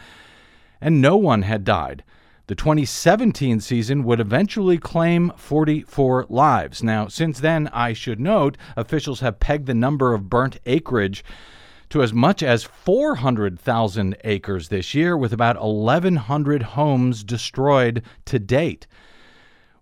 [0.81, 2.03] and no one had died.
[2.49, 6.81] The 2017 season would eventually claim 44 lives.
[6.81, 11.23] Now, since then, I should note, officials have pegged the number of burnt acreage
[11.89, 18.87] to as much as 400,000 acres this year, with about 1,100 homes destroyed to date.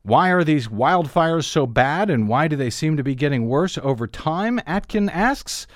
[0.01, 3.77] Why are these wildfires so bad and why do they seem to be getting worse
[3.77, 4.59] over time?
[4.67, 5.67] Atkin asks.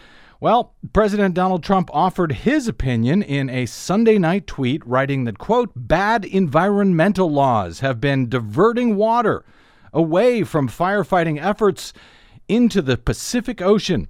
[0.41, 5.71] Well, President Donald Trump offered his opinion in a Sunday night tweet, writing that, quote,
[5.75, 9.45] bad environmental laws have been diverting water
[9.93, 11.93] away from firefighting efforts
[12.47, 14.08] into the Pacific Ocean.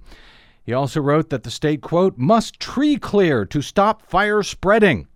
[0.64, 5.08] He also wrote that the state, quote, must tree clear to stop fire spreading.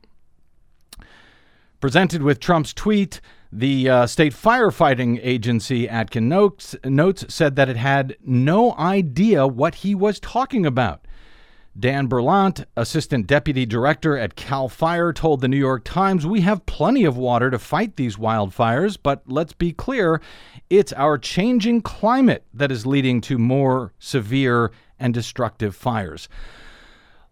[1.80, 7.76] Presented with Trump's tweet, the uh, state firefighting agency, Atkin Notes, Notes, said that it
[7.78, 11.05] had no idea what he was talking about.
[11.78, 16.64] Dan Berlant, assistant deputy director at CAL FIRE, told the New York Times, We have
[16.64, 20.22] plenty of water to fight these wildfires, but let's be clear,
[20.70, 26.30] it's our changing climate that is leading to more severe and destructive fires.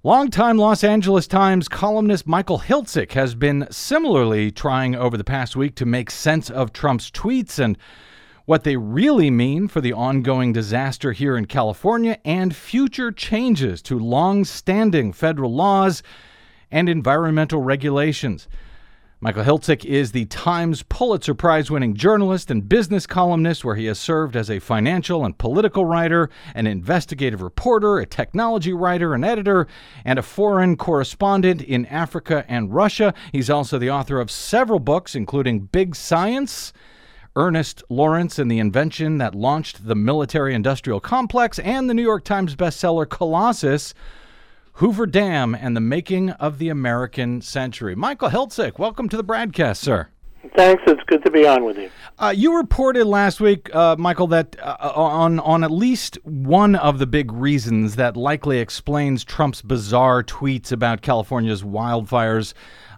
[0.03, 5.75] Longtime Los Angeles Times columnist Michael Hiltzik has been similarly trying over the past week
[5.77, 7.79] to make sense of Trump's tweets and
[8.47, 13.99] what they really mean for the ongoing disaster here in California and future changes to
[13.99, 16.03] long standing federal laws
[16.71, 18.47] and environmental regulations.
[19.21, 23.99] Michael Hiltzik is the Times Pulitzer Prize winning journalist and business columnist, where he has
[23.99, 29.67] served as a financial and political writer, an investigative reporter, a technology writer and editor,
[30.05, 33.15] and a foreign correspondent in Africa and Russia.
[33.33, 36.75] He's also the author of several books, including Big Science.
[37.37, 42.25] Ernest Lawrence and the Invention That Launched the Military Industrial Complex, and the New York
[42.25, 43.92] Times bestseller Colossus,
[44.75, 47.94] Hoover Dam and the Making of the American Century.
[47.94, 50.09] Michael Hiltzik, welcome to the BradCast, sir.
[50.57, 50.83] Thanks.
[50.87, 51.90] It's good to be on with you.
[52.18, 56.98] Uh, you reported last week, uh, Michael, that uh, on on at least one of
[56.98, 62.52] the big reasons that likely explains Trump's bizarre tweets about California's wildfires.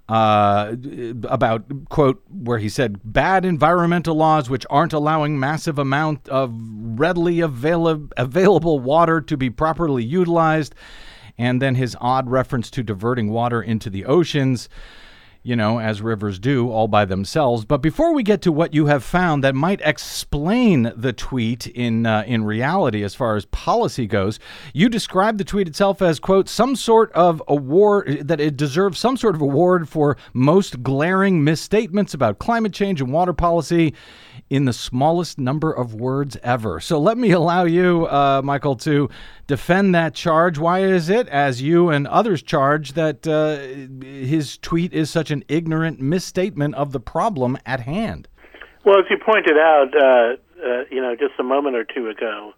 [0.09, 0.77] Uh,
[1.25, 7.41] about quote where he said bad environmental laws which aren't allowing massive amount of readily
[7.41, 10.77] avail- available water to be properly utilized
[11.39, 14.69] and then his odd reference to diverting water into the oceans.
[15.47, 17.65] You know, as rivers do all by themselves.
[17.65, 22.05] But before we get to what you have found that might explain the tweet in
[22.05, 24.41] uh, in reality as far as policy goes,
[24.75, 29.17] you described the tweet itself as quote some sort of award that it deserves some
[29.17, 33.95] sort of award for most glaring misstatements about climate change and water policy
[34.49, 36.81] in the smallest number of words ever.
[36.81, 39.09] So let me allow you, uh, Michael, to
[39.47, 40.59] defend that charge.
[40.59, 45.45] Why is it, as you and others charge, that uh, his tweet is such an
[45.49, 48.29] ignorant misstatement of the problem at hand?
[48.85, 52.55] Well, as you pointed out, uh, uh, you know, just a moment or two ago,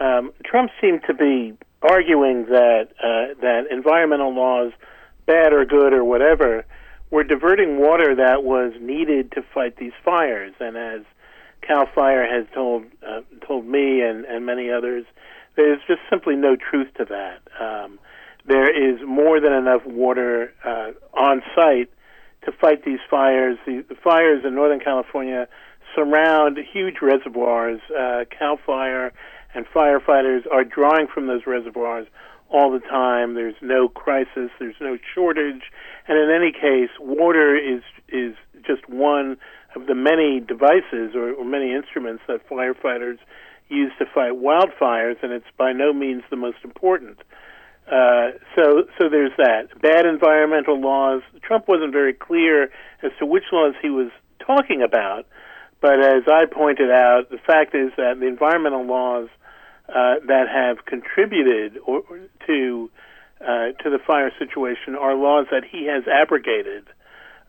[0.00, 1.52] um, Trump seemed to be
[1.82, 4.72] arguing that uh, that environmental laws,
[5.26, 6.64] bad or good or whatever,
[7.10, 10.54] were diverting water that was needed to fight these fires.
[10.60, 11.00] And as
[11.62, 15.04] Cal Fire has told uh, told me and, and many others,
[15.56, 17.40] there's just simply no truth to that.
[17.60, 17.98] Um,
[18.46, 21.90] there is more than enough water uh, on site
[22.44, 23.58] to fight these fires.
[23.66, 25.46] The, the fires in Northern California
[25.94, 27.80] surround huge reservoirs.
[27.90, 29.12] Uh, Cal Fire
[29.54, 32.06] and firefighters are drawing from those reservoirs
[32.48, 33.34] all the time.
[33.34, 34.50] There's no crisis.
[34.58, 35.62] There's no shortage.
[36.10, 38.34] And in any case, water is is
[38.66, 39.36] just one
[39.76, 43.18] of the many devices or, or many instruments that firefighters
[43.68, 47.18] use to fight wildfires, and it's by no means the most important.
[47.86, 49.68] Uh, so, so there's that.
[49.80, 51.22] Bad environmental laws.
[51.42, 52.64] Trump wasn't very clear
[53.04, 54.10] as to which laws he was
[54.44, 55.26] talking about,
[55.80, 59.28] but as I pointed out, the fact is that the environmental laws
[59.88, 62.02] uh, that have contributed or,
[62.48, 62.90] to
[63.40, 66.86] uh, to the fire situation are laws that he has abrogated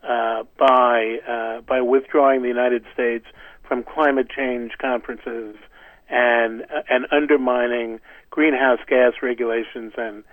[0.02, 3.26] uh, by uh, by withdrawing the United States
[3.66, 5.56] from climate change conferences
[6.08, 10.24] and uh, and undermining greenhouse gas regulations and,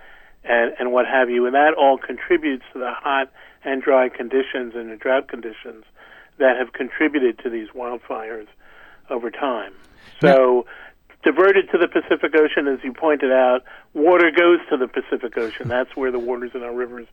[0.44, 3.30] and and what have you, and that all contributes to the hot
[3.64, 5.84] and dry conditions and the drought conditions
[6.38, 8.46] that have contributed to these wildfires
[9.10, 9.72] over time.
[10.20, 10.66] So
[11.22, 13.60] diverted to the Pacific Ocean, as you pointed out,
[13.94, 15.68] water goes to the Pacific Ocean.
[15.76, 17.06] That's where the waters in our rivers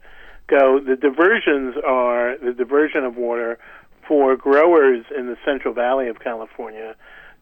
[0.47, 0.79] go.
[0.79, 3.59] The diversions are the diversion of water
[4.07, 6.95] for growers in the Central Valley of California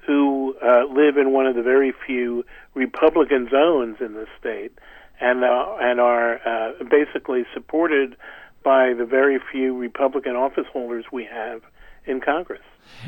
[0.06, 4.72] who uh, live in one of the very few Republican zones in the state
[5.20, 8.16] and uh, and are uh, basically supported
[8.64, 11.62] by the very few Republican office holders we have
[12.08, 12.62] in Congress.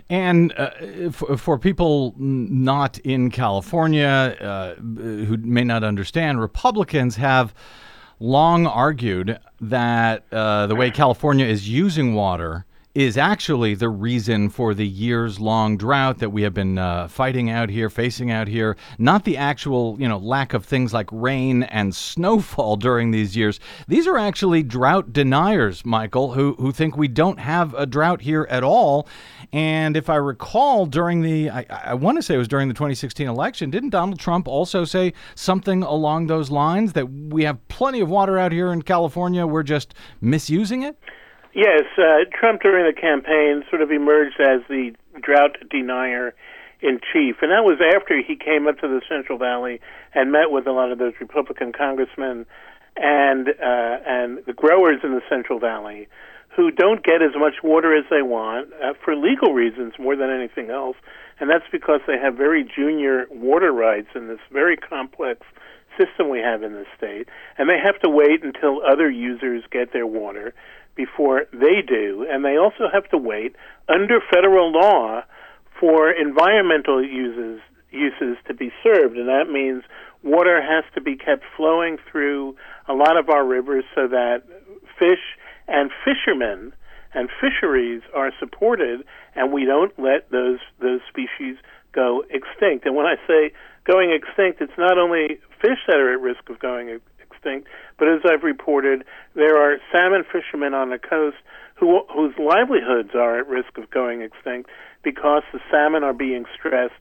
[0.10, 7.54] And uh, for, for, people not in California uh, who may not understand, Republicans have
[8.20, 12.66] long argued that uh, the way California is using water
[12.98, 17.48] is actually the reason for the years long drought that we have been uh, fighting
[17.48, 21.62] out here, facing out here, not the actual, you know, lack of things like rain
[21.62, 23.60] and snowfall during these years.
[23.88, 28.48] These are actually drought deniers, Michael, who, who think we don't have a drought here
[28.50, 29.08] at all.
[29.54, 32.74] And if I recall, during the, I, I want to say it was during the
[32.74, 38.00] 2016 election, didn't Donald Trump also say something along those lines that we have plenty
[38.00, 40.98] of water out here in California, we're just misusing it?
[41.58, 46.36] Yes, uh, Trump during the campaign sort of emerged as the drought denier
[46.82, 49.82] in chief, and that was after he came up to the Central Valley
[50.14, 52.46] and met with a lot of those Republican congressmen
[52.96, 56.08] and uh, and the growers in the Central Valley
[56.56, 60.30] who don't get as much water as they want uh, for legal reasons more than
[60.30, 60.98] anything else,
[61.40, 65.42] and that's because they have very junior water rights in this very complex
[65.98, 67.28] system we have in the state,
[67.58, 70.54] and they have to wait until other users get their water
[70.98, 73.56] before they do, and they also have to wait
[73.88, 75.22] under federal law
[75.80, 79.84] for environmental uses uses to be served, and that means
[80.22, 82.56] water has to be kept flowing through
[82.88, 84.44] a lot of our rivers so that
[85.00, 85.38] fish
[85.70, 86.74] and fishermen
[87.14, 89.04] and fisheries are supported,
[89.36, 91.56] and we don't let those those species
[91.94, 92.86] go extinct.
[92.86, 93.52] And when I say
[93.86, 96.90] going extinct, it's not only fish that are at risk of going
[97.48, 97.70] extinct.
[97.98, 99.04] But as I've reported,
[99.36, 101.38] there are salmon fishermen on the coast
[101.76, 104.70] who, whose livelihoods are at risk of going extinct
[105.04, 106.94] because the salmon are being stressed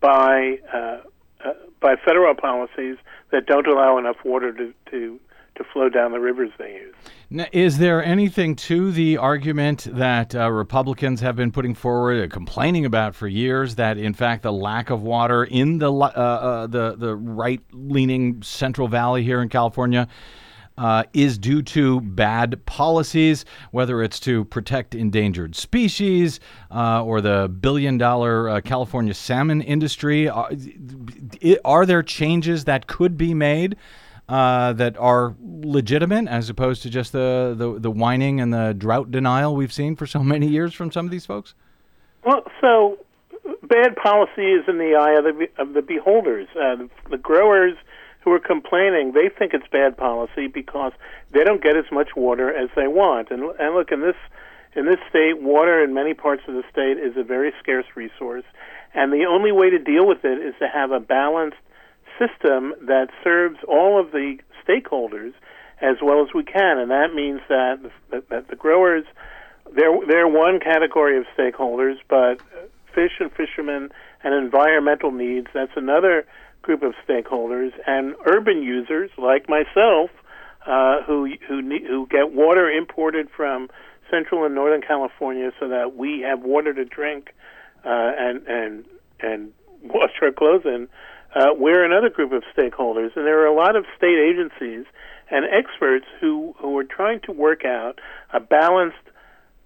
[0.00, 1.00] by uh,
[1.44, 2.96] uh, by federal policies
[3.32, 5.18] that don't allow enough water to, to
[5.56, 6.94] to flow down the rivers they use.
[7.28, 12.32] Now, is there anything to the argument that uh, Republicans have been putting forward, uh,
[12.32, 16.66] complaining about for years, that in fact the lack of water in the uh, uh
[16.66, 20.08] the the right-leaning Central Valley here in California?
[20.78, 26.40] Uh, is due to bad policies, whether it's to protect endangered species
[26.70, 30.26] uh, or the billion dollar uh, California salmon industry.
[30.26, 30.50] Are,
[31.66, 33.76] are, there changes that could be made
[34.30, 39.10] uh, that are legitimate as opposed to just the, the, the whining and the drought
[39.10, 41.54] denial we've seen for so many years from some of these folks?
[42.24, 42.98] Well, so
[43.64, 46.46] bad policy is in the eye of the, of the beholders.
[46.54, 47.76] Uh, the, the growers
[48.20, 50.92] who are complaining, they think it's bad policy because
[51.32, 53.30] they don't get as much water as they want.
[53.30, 54.16] And, and look, in this
[54.76, 58.44] in this state, water in many parts of the state is a very scarce resource,
[58.94, 61.56] and the only way to deal with it is to have a balanced
[62.20, 65.32] system that serves all of the stakeholders
[65.80, 69.04] as well as we can, and that means that that, that the growers
[69.74, 72.40] they're they're one category of stakeholders, but
[72.94, 73.90] fish and fishermen
[74.22, 76.26] and environmental needs that's another
[76.62, 80.10] group of stakeholders, and urban users like myself
[80.66, 83.68] uh, who who need, who get water imported from
[84.10, 87.34] Central and Northern California so that we have water to drink
[87.84, 88.84] uh, and and
[89.20, 89.52] and
[89.82, 90.88] wash our clothes in.
[91.34, 94.84] Uh, we're another group of stakeholders, and there are a lot of state agencies
[95.30, 98.00] and experts who who are trying to work out
[98.32, 98.96] a balanced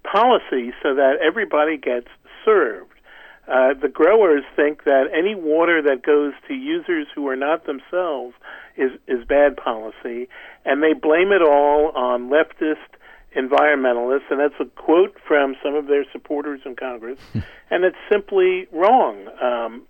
[0.03, 2.07] policy so that everybody gets
[2.43, 2.91] served.
[3.47, 8.35] Uh, the growers think that any water that goes to users who are not themselves
[8.77, 10.27] is is bad policy,
[10.65, 12.75] and they blame it all on leftist
[13.35, 17.19] environmentalists, and that's a quote from some of their supporters in Congress,
[17.69, 19.27] and it's simply wrong.
[19.41, 19.83] Um,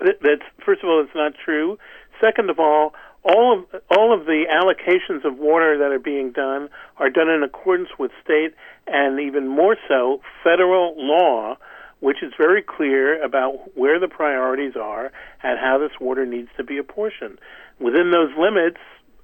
[0.00, 1.78] that's first of all, it's not true.
[2.20, 6.68] Second of all, all of all of the allocations of water that are being done
[6.96, 8.54] are done in accordance with state
[8.86, 11.56] and even more so federal law,
[12.00, 16.64] which is very clear about where the priorities are and how this water needs to
[16.64, 17.38] be apportioned.
[17.78, 18.78] Within those limits,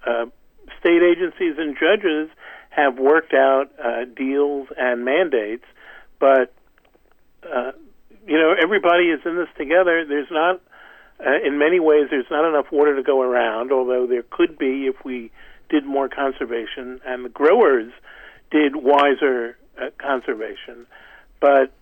[0.07, 0.27] uh,
[0.79, 2.31] state agencies and judges
[2.71, 5.65] have worked out uh, deals and mandates,
[6.21, 6.53] but
[7.51, 7.73] uh,
[8.27, 10.05] you know everybody is in this together.
[10.05, 10.61] There's not,
[11.25, 13.73] uh, in many ways, there's not enough water to go around.
[13.73, 15.31] Although there could be if we
[15.69, 17.93] did more conservation, and the growers
[18.51, 20.87] did wiser uh, conservation,
[21.41, 21.73] but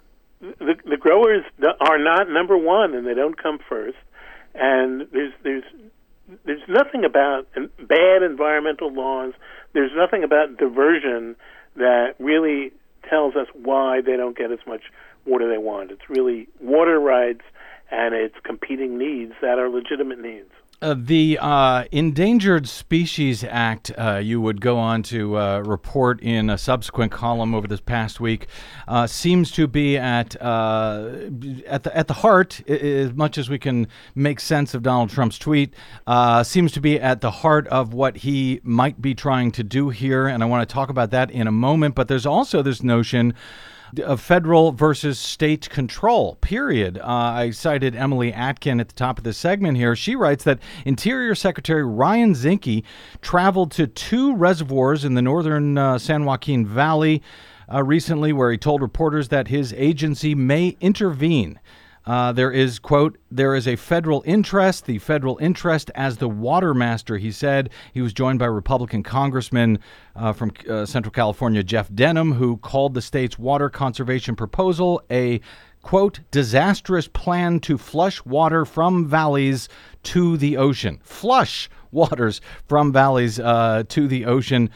[0.40, 1.44] the, the growers
[1.80, 3.96] are not number one, and they don't come first.
[4.54, 5.64] And there's there's
[6.44, 9.34] there's nothing about bad environmental laws.
[9.72, 11.36] There's nothing about diversion
[11.76, 12.72] that really
[13.08, 14.82] tells us why they don't get as much
[15.26, 15.90] water they want.
[15.90, 17.42] It's really water rights
[17.90, 20.50] and it's competing needs that are legitimate needs.
[20.82, 26.50] Uh, the uh, Endangered Species Act, uh, you would go on to uh, report in
[26.50, 28.48] a subsequent column over this past week,
[28.86, 31.08] uh, seems to be at uh,
[31.66, 35.38] at the at the heart, as much as we can make sense of Donald Trump's
[35.38, 35.72] tweet,
[36.42, 40.26] seems to be at the heart of what he might be trying to do here,
[40.26, 41.94] and I want to talk about that in a moment.
[41.94, 43.32] But there's also this notion
[44.00, 46.98] of federal versus state control, period.
[46.98, 49.96] Uh, I cited Emily Atkin at the top of the segment here.
[49.96, 52.84] She writes that Interior Secretary Ryan Zinke
[53.22, 57.22] traveled to two reservoirs in the northern uh, San Joaquin Valley
[57.72, 61.58] uh, recently where he told reporters that his agency may intervene
[62.06, 66.74] uh, there is, quote, there is a federal interest, the federal interest as the water
[66.74, 67.70] master, he said.
[67.92, 69.78] He was joined by Republican Congressman
[70.14, 75.40] uh, from uh, Central California, Jeff Denham, who called the state's water conservation proposal a,
[75.82, 79.68] quote, disastrous plan to flush water from valleys
[80.02, 81.00] to the ocean.
[81.02, 84.68] Flush waters from valleys uh, to the ocean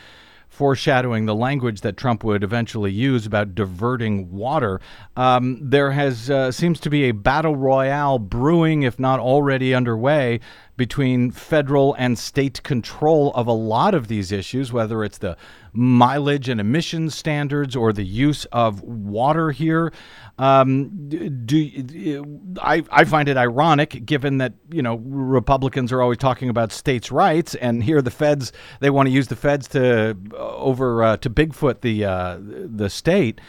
[0.59, 4.81] foreshadowing the language that Trump would eventually use about diverting water.
[5.17, 10.41] Um, there has uh, seems to be a battle royale brewing, if not already underway,
[10.77, 15.37] between federal and state control of a lot of these issues, whether it's the
[15.73, 19.93] mileage and emissions standards or the use of water here.
[20.39, 26.49] Um, do I, I find it ironic, given that you know Republicans are always talking
[26.49, 30.37] about states' rights, and here the feds they want to use the feds to uh,
[30.37, 33.41] over uh, to Bigfoot the uh, the state.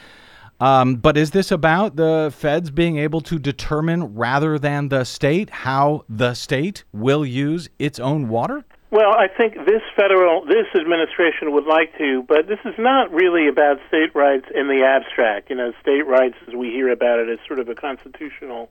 [0.59, 5.49] Um, but is this about the feds being able to determine rather than the state
[5.49, 8.65] how the state will use its own water?
[8.91, 13.47] Well, I think this federal, this administration would like to, but this is not really
[13.47, 15.51] about state rights in the abstract.
[15.51, 18.69] You know, state rights, as we hear about it, is sort of a constitutional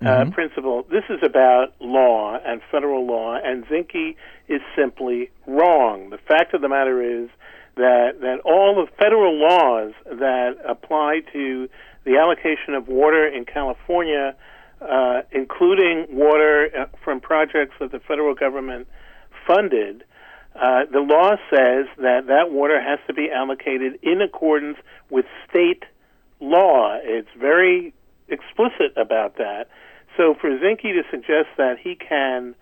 [0.00, 0.30] uh, mm-hmm.
[0.30, 0.86] principle.
[0.88, 4.14] This is about law and federal law, and Zinke
[4.46, 6.10] is simply wrong.
[6.10, 7.28] The fact of the matter is
[7.74, 11.68] that that all the federal laws that apply to
[12.04, 14.36] the allocation of water in California,
[14.80, 18.86] uh, including water uh, from projects that the federal government
[19.48, 20.04] funded,
[20.54, 24.76] uh, the law says that that water has to be allocated in accordance
[25.08, 25.84] with state
[26.40, 26.98] law.
[27.02, 27.94] It's very
[28.28, 29.68] explicit about that.
[30.16, 32.54] So for Zinke to suggest that he can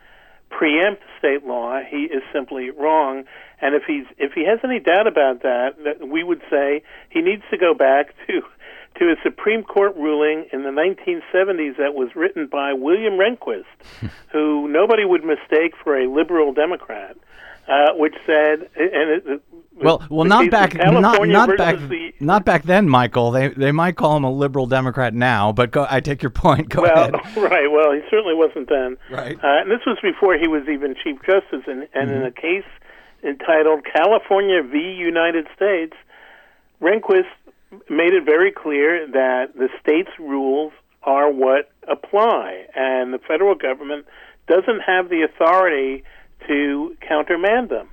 [0.50, 3.24] preempt state law, he is simply wrong.
[3.60, 7.22] And if he's if he has any doubt about that, that we would say he
[7.22, 8.42] needs to go back to
[8.98, 13.64] to a Supreme Court ruling in the 1970s that was written by William Rehnquist,
[14.32, 17.16] who nobody would mistake for a liberal Democrat,
[17.68, 19.42] uh, which said, and it,
[19.76, 23.30] well, well, not back, not not back, the- not back then, Michael.
[23.30, 26.68] They they might call him a liberal Democrat now, but go, I take your point.
[26.70, 27.14] Go well, ahead.
[27.36, 27.70] right.
[27.70, 28.96] Well, he certainly wasn't then.
[29.10, 29.36] Right.
[29.36, 32.64] Uh, and this was before he was even Chief Justice, and, and in a case
[33.22, 34.78] entitled California v.
[34.78, 35.92] United States,
[36.80, 37.28] Rehnquist
[37.88, 44.06] made it very clear that the state's rules are what apply, and the federal government
[44.48, 46.04] doesn't have the authority
[46.46, 47.88] to countermand them.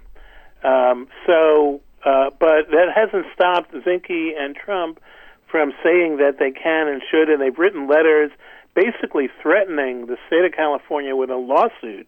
[0.64, 5.00] Um, so, uh, but that hasn't stopped Zinke and Trump
[5.48, 8.32] from saying that they can and should, and they've written letters
[8.74, 12.08] basically threatening the state of California with a lawsuit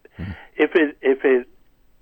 [0.56, 1.48] if it if it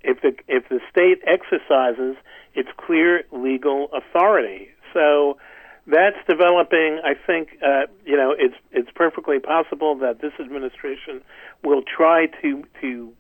[0.04, 2.16] if the if the state exercises
[2.54, 4.70] its clear legal authority.
[4.94, 5.38] So
[5.86, 7.00] that's developing.
[7.04, 11.22] I think uh, you know it's it's perfectly possible that this administration
[11.64, 13.14] will try to to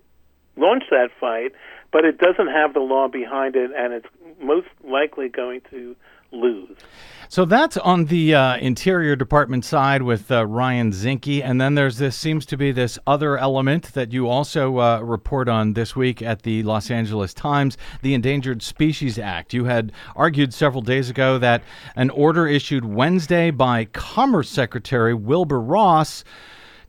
[0.55, 1.51] launch that fight,
[1.91, 4.07] but it doesn't have the law behind it, and it's
[4.41, 5.95] most likely going to
[6.33, 6.77] lose.
[7.33, 11.97] So that's on the uh, Interior Department side with uh, Ryan Zinke, and then there's
[11.97, 16.21] this seems to be this other element that you also uh, report on this week
[16.21, 19.51] at the Los Angeles Times, the Endangered Species Act.
[19.51, 21.63] You had argued several days ago that
[21.95, 26.23] an order issued Wednesday by Commerce Secretary Wilbur Ross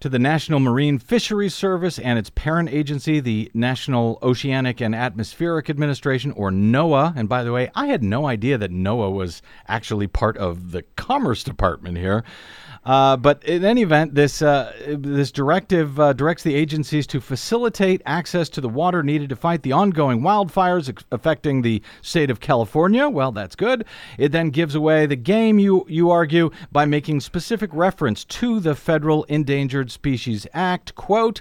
[0.04, 5.70] to the National Marine Fisheries Service and its parent agency, the National Oceanic and Atmospheric
[5.70, 7.16] Administration, or NOAA.
[7.16, 10.82] And by the way, I had no idea that NOAA was actually part of the
[10.96, 12.22] Commerce Department here.
[12.84, 18.02] Uh, but in any event, this uh, this directive uh, directs the agencies to facilitate
[18.04, 23.08] access to the water needed to fight the ongoing wildfires affecting the state of California.
[23.08, 23.86] Well, that's good.
[24.18, 28.74] It then gives away the game, you you argue, by making specific reference to the
[28.74, 30.94] Federal Endangered Species Act.
[30.94, 31.40] Quote.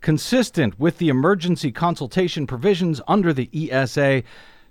[0.00, 4.22] Consistent with the emergency consultation provisions under the ESA,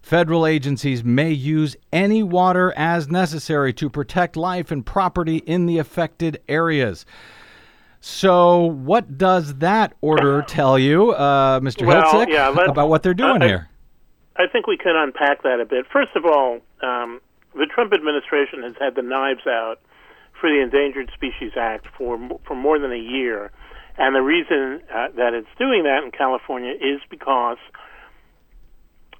[0.01, 5.77] Federal agencies may use any water as necessary to protect life and property in the
[5.77, 7.05] affected areas.
[8.01, 11.85] So, what does that order tell you, uh, Mr.
[11.85, 13.69] Well, Hiltzik, yeah, about what they're doing I- here?
[14.37, 15.85] I think we can unpack that a bit.
[15.91, 17.19] First of all, um,
[17.53, 19.79] the Trump administration has had the knives out
[20.39, 23.51] for the Endangered Species Act for for more than a year,
[23.97, 27.57] and the reason uh, that it's doing that in California is because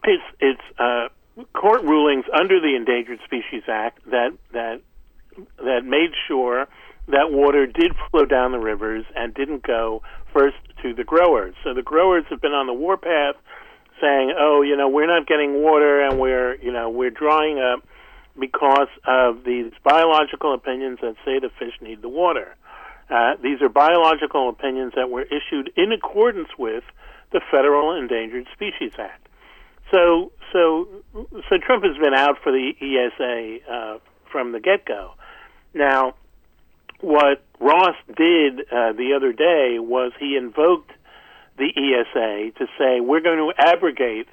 [0.03, 1.09] it's it's uh,
[1.53, 4.81] court rulings under the Endangered Species Act that that
[5.57, 6.67] that made sure
[7.07, 10.01] that water did flow down the rivers and didn't go
[10.33, 11.55] first to the growers.
[11.63, 13.35] So the growers have been on the warpath
[13.99, 17.83] saying, "Oh, you know, we're not getting water and we're, you know, we're drying up
[18.39, 22.55] because of these biological opinions that say the fish need the water."
[23.09, 26.83] Uh, these are biological opinions that were issued in accordance with
[27.31, 29.28] the Federal Endangered Species Act.
[29.91, 30.87] So, so,
[31.49, 33.97] so Trump has been out for the ESA uh,
[34.31, 35.13] from the get-go.
[35.73, 36.15] Now,
[37.01, 40.91] what Ross did uh, the other day was he invoked
[41.57, 44.27] the ESA to say we're going to abrogate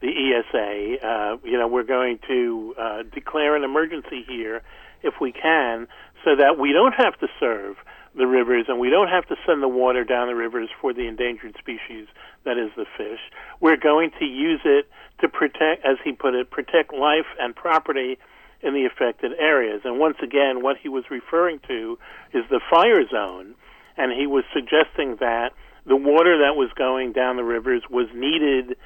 [0.00, 1.06] the ESA.
[1.06, 4.62] Uh, you know, we're going to uh, declare an emergency here
[5.02, 5.88] if we can,
[6.24, 7.76] so that we don't have to serve
[8.16, 11.06] the rivers and we don't have to send the water down the rivers for the
[11.06, 12.06] endangered species
[12.44, 13.20] that is the fish.
[13.60, 14.88] We're going to use it
[15.20, 18.18] to protect, as he put it, protect life and property
[18.62, 19.82] in the affected areas.
[19.84, 21.98] And once again, what he was referring to
[22.32, 23.54] is the fire zone,
[23.96, 25.50] and he was suggesting that
[25.86, 28.76] the water that was going down the rivers was needed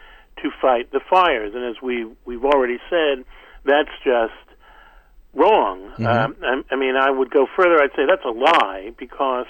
[0.43, 1.53] to fight the fires.
[1.55, 3.25] And as we we've already said,
[3.64, 4.33] that's just
[5.35, 5.93] wrong.
[5.99, 7.82] Um, I, I mean, I would go further.
[7.82, 9.47] I'd say that's a lie because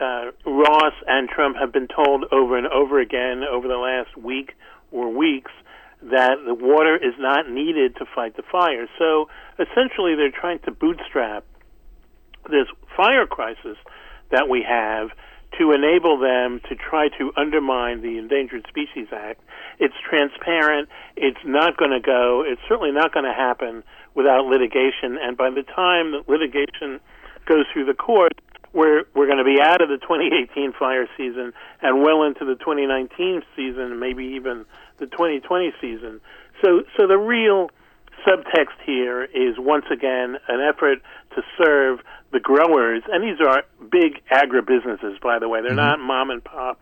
[0.00, 4.54] uh, Ross and Trump have been told over and over again over the last week
[4.90, 5.50] or weeks
[6.02, 8.86] that the water is not needed to fight the fire.
[8.98, 11.44] So essentially, they're trying to bootstrap
[12.48, 13.76] this fire crisis
[14.30, 15.10] that we have
[15.58, 19.40] to enable them to try to undermine the Endangered Species Act.
[19.78, 20.88] It's transparent.
[21.16, 22.44] It's not going to go.
[22.46, 23.82] It's certainly not going to happen
[24.18, 25.16] without litigation.
[25.22, 26.98] And by the time that litigation
[27.46, 28.32] goes through the court,
[28.74, 32.56] we're we're going to be out of the 2018 fire season and well into the
[32.56, 34.66] 2019 season, maybe even
[34.98, 36.20] the 2020 season.
[36.62, 37.70] So so the real
[38.26, 40.98] subtext here is once again an effort
[41.36, 42.00] to serve
[42.32, 45.62] the growers, and these are big agribusinesses, by the way.
[45.62, 45.76] They're mm-hmm.
[45.76, 46.80] not mom and pop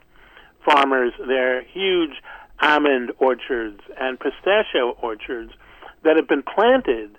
[0.64, 2.22] farmers They're huge
[2.60, 5.52] almond orchards and pistachio orchards
[6.02, 7.16] that have been planted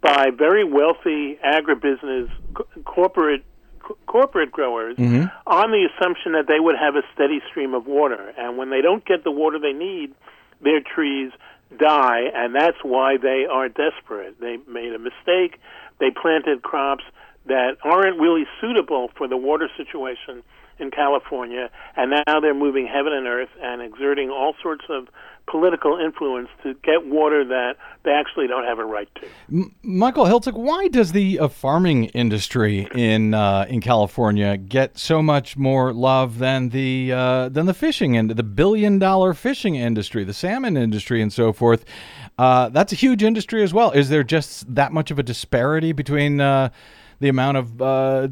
[0.00, 3.44] by very wealthy agribusiness co- corporate
[3.80, 5.26] co- corporate growers mm-hmm.
[5.46, 8.32] on the assumption that they would have a steady stream of water.
[8.36, 10.14] And when they don't get the water they need
[10.60, 11.32] their trees
[11.78, 14.40] die and that's why they are desperate.
[14.40, 15.60] They made a mistake.
[15.98, 17.04] They planted crops
[17.46, 20.42] that aren't really suitable for the water situation
[20.78, 25.08] in California, and now they're moving heaven and earth and exerting all sorts of
[25.50, 27.74] political influence to get water that
[28.04, 29.70] they actually don't have a right to.
[29.82, 35.56] Michael Hiltzik, why does the uh, farming industry in uh, in California get so much
[35.56, 40.34] more love than the uh, than the fishing and the billion dollar fishing industry, the
[40.34, 41.84] salmon industry, and so forth?
[42.38, 43.90] Uh, that's a huge industry as well.
[43.90, 46.40] Is there just that much of a disparity between?
[47.20, 48.28] The amount of uh,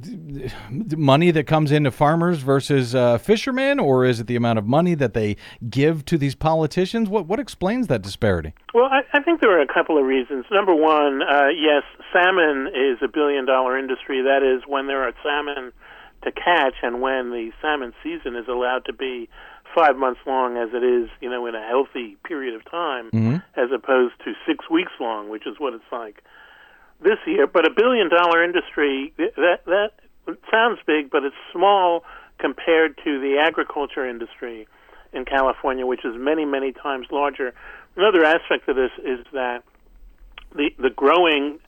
[0.96, 4.94] money that comes into farmers versus uh, fishermen, or is it the amount of money
[4.94, 5.36] that they
[5.68, 7.08] give to these politicians?
[7.10, 8.54] What what explains that disparity?
[8.72, 10.46] Well, I, I think there are a couple of reasons.
[10.50, 11.82] Number one, uh, yes,
[12.12, 14.22] salmon is a billion dollar industry.
[14.22, 15.72] That is when there are salmon
[16.22, 19.28] to catch and when the salmon season is allowed to be
[19.74, 23.10] five months long as it is, you know, in a healthy period of time,
[23.54, 26.24] as opposed to six weeks long, which is what it's like
[27.00, 27.46] this year.
[27.46, 29.90] But a billion dollar industry that that
[30.50, 32.04] sounds big, but it's small
[32.38, 34.66] compared to the agriculture industry
[35.12, 37.54] in California, which is many many times larger.
[37.96, 39.62] Another aspect of this is that
[40.54, 41.58] the the growing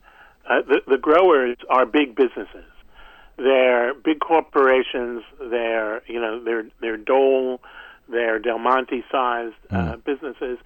[0.48, 2.64] uh, the the growers are big businesses.
[3.36, 5.22] They're big corporations.
[5.38, 7.60] They're you know they're they're Dole,
[8.08, 10.58] they're Del Monte sized uh, businesses.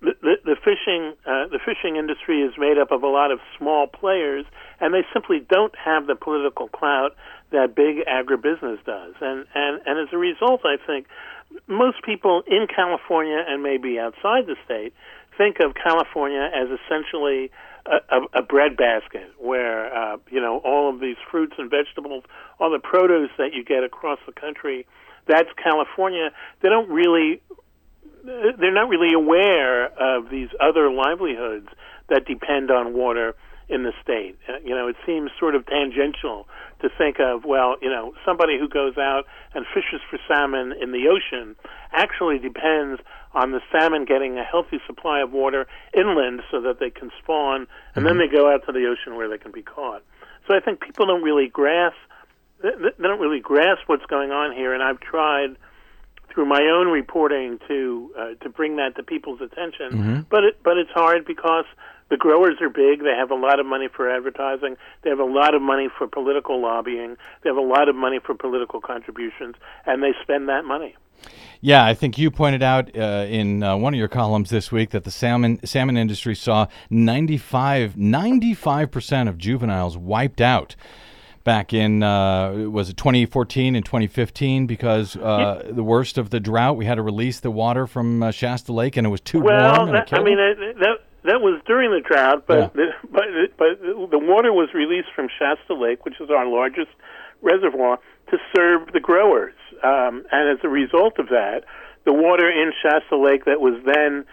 [0.00, 3.40] The, the, the fishing uh, the fishing industry is made up of a lot of
[3.58, 4.44] small players,
[4.80, 7.16] and they simply don't have the political clout
[7.50, 9.14] that big agribusiness does.
[9.20, 11.06] And and and as a result, I think
[11.66, 14.94] most people in California and maybe outside the state
[15.36, 17.50] think of California as essentially
[17.86, 22.24] a, a, a bread basket where uh, you know all of these fruits and vegetables,
[22.58, 24.86] all the produce that you get across the country.
[25.26, 26.30] That's California.
[26.62, 27.40] They don't really
[28.24, 31.68] they're not really aware of these other livelihoods
[32.08, 33.34] that depend on water
[33.68, 34.36] in the state.
[34.48, 36.46] Uh, you know, it seems sort of tangential
[36.80, 40.92] to think of, well, you know, somebody who goes out and fishes for salmon in
[40.92, 41.56] the ocean
[41.92, 43.00] actually depends
[43.34, 45.66] on the salmon getting a healthy supply of water
[45.96, 49.28] inland so that they can spawn, and then they go out to the ocean where
[49.28, 50.02] they can be caught.
[50.46, 51.96] So I think people don't really grasp
[52.62, 55.56] they don't really grasp what's going on here, and I've tried
[56.32, 60.26] through my own reporting to uh, to bring that to people's attention.
[60.30, 61.64] But it, but it's hard because
[62.10, 63.02] the growers are big.
[63.02, 64.76] They have a lot of money for advertising.
[65.02, 67.16] They have a lot of money for political lobbying.
[67.42, 69.56] They have a lot of money for political contributions,
[69.86, 70.96] and they spend that money.
[71.60, 74.90] Yeah, I think you pointed out uh, in uh, one of your columns this week
[74.90, 77.94] that the salmon salmon industry saw 95
[78.90, 80.74] percent of juveniles wiped out
[81.44, 86.76] back in uh, was it 2014 and 2015 because uh, the worst of the drought.
[86.76, 89.76] We had to release the water from uh, Shasta Lake, and it was too Well,
[89.78, 89.92] warm.
[89.92, 90.56] That, I mean them.
[90.62, 92.68] it, that that was during the drought, but Yeah.
[92.74, 93.24] the, but
[93.56, 93.80] but
[94.10, 96.90] the water was released from Shasta Lake, which is our largest
[97.42, 97.98] reservoir,
[98.30, 99.54] to serve the growers.
[99.82, 101.64] Um, and as a result of that,
[102.04, 104.24] the water in Shasta Lake that was then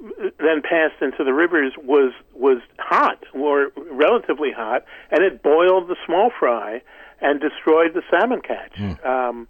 [0.00, 5.96] then passed into the rivers was was hot or relatively hot, and it boiled the
[6.04, 6.82] small fry
[7.20, 8.78] and destroyed the salmon catch.
[9.04, 9.48] Um,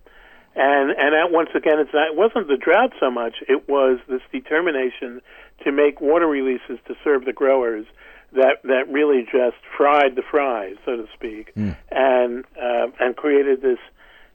[0.55, 3.99] and and that once again, it's not, it wasn't the drought so much; it was
[4.09, 5.21] this determination
[5.65, 7.87] to make water releases to serve the growers
[8.33, 11.53] that that really just fried the fries, so to speak,
[11.91, 13.79] and uh, and created this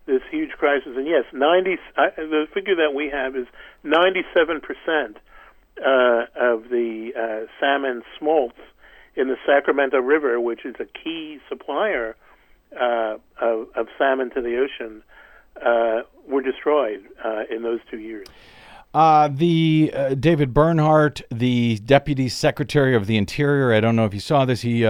[0.06, 0.94] this huge crisis.
[0.96, 3.48] And yes, ninety the figure that we have is
[3.84, 5.18] ninety seven percent
[5.82, 8.60] uh, of the uh, salmon smolts
[9.16, 12.16] in the Sacramento River, which is a key supplier
[12.80, 15.04] uh, of, of salmon to the ocean,
[15.66, 18.28] uh, were destroyed uh, in those two years.
[18.94, 24.20] Uh, the David Bernhardt, the Deputy Secretary of the Interior, I don't know if you
[24.20, 24.84] saw this, he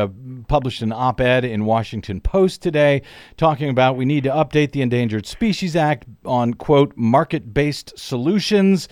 [0.48, 3.04] published an op ed in Washington Post today
[3.38, 8.88] talking about we need to update the Endangered Species Act on, quote, market based solutions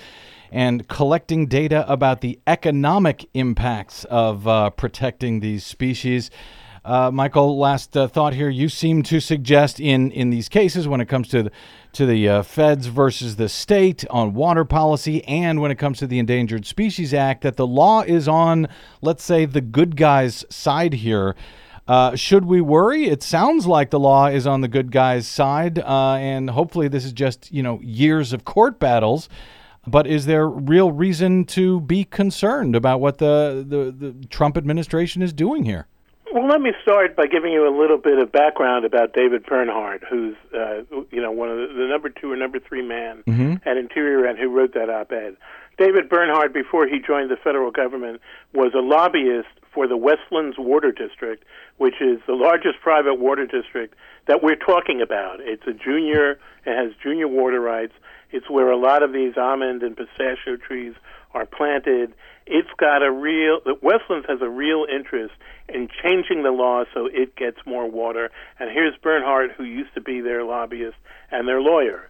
[0.52, 6.30] and collecting data about the economic impacts of uh, protecting these species.
[6.84, 8.50] Uh, Michael, last uh, thought here.
[8.50, 11.52] You seem to suggest in, in these cases, when it comes to the,
[11.94, 16.08] to the uh, feds versus the state on water policy, and when it comes to
[16.08, 18.68] the Endangered Species Act, that the law is on,
[19.02, 21.36] let's say, the good guys' side here.
[21.88, 23.06] Uh, should we worry?
[23.06, 27.04] It sounds like the law is on the good guys' side, uh, and hopefully this
[27.04, 29.28] is just you know years of court battles.
[29.90, 35.22] But is there real reason to be concerned about what the, the, the Trump administration
[35.22, 35.88] is doing here?
[36.32, 40.04] Well, let me start by giving you a little bit of background about David Bernhardt,
[40.08, 43.68] who's uh, you know one of the, the number two or number three man Mm-hmm.
[43.68, 45.38] at Interior and who wrote that op-ed.
[45.80, 48.22] David Bernhardt, before he joined the federal government,
[48.54, 51.44] was a lobbyist for the Westlands Water District,
[51.78, 53.96] which is the largest private water district
[54.28, 55.40] that we're talking about.
[55.40, 56.32] It's a junior,
[56.66, 57.94] it has junior water rights.
[58.32, 60.94] It's where a lot of these almond and pistachio trees
[61.34, 62.14] are planted.
[62.46, 65.34] It's got a real, Westlands has a real interest
[65.68, 68.32] in changing the law so it gets more water.
[68.60, 70.98] And here's Bernhardt, who used to be their lobbyist
[71.32, 72.10] and their lawyer.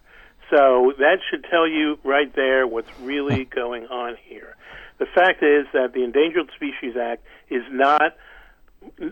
[0.50, 4.56] So that should tell you right there what's really going on here.
[4.98, 8.14] The fact is that the Endangered Species Act is not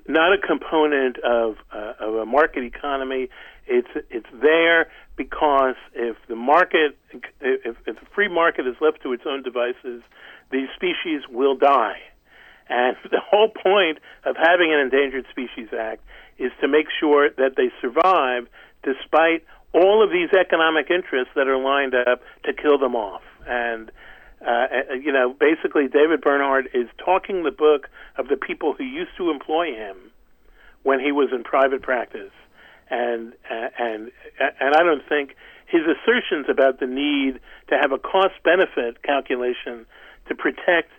[0.06, 3.28] not a component of uh, of a market economy.
[3.66, 6.96] It's it's there because if the market
[7.40, 10.02] if, if the free market is left to its own devices,
[10.50, 11.98] these species will die.
[12.70, 16.00] And the whole point of having an Endangered Species Act
[16.38, 18.48] is to make sure that they survive
[18.82, 19.44] despite
[19.74, 23.22] all of these economic interests that are lined up to kill them off.
[23.46, 23.90] And
[24.40, 29.10] uh, you know, basically, David Bernhardt is talking the book of the people who used
[29.18, 29.96] to employ him
[30.84, 32.30] when he was in private practice,
[32.90, 35.34] and uh, and and I don't think
[35.66, 39.84] his assertions about the need to have a cost-benefit calculation
[40.28, 40.90] to protect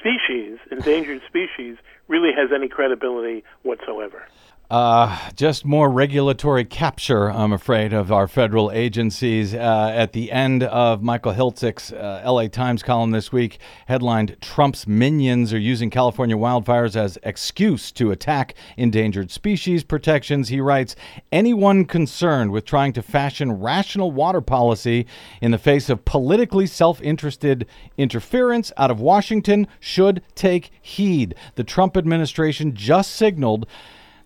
[0.00, 1.76] species, endangered species,
[2.08, 4.26] really has any credibility whatsoever.
[4.70, 9.52] Uh, just more regulatory capture, I'm afraid, of our federal agencies.
[9.52, 14.86] Uh, at the end of Michael Hiltzik's uh, LA Times column this week, headlined Trump's
[14.86, 20.50] minions are using California wildfires as excuse to attack endangered species protections.
[20.50, 20.94] He writes
[21.32, 25.04] Anyone concerned with trying to fashion rational water policy
[25.40, 27.66] in the face of politically self interested
[27.98, 31.34] interference out of Washington should take heed.
[31.56, 33.66] The Trump administration just signaled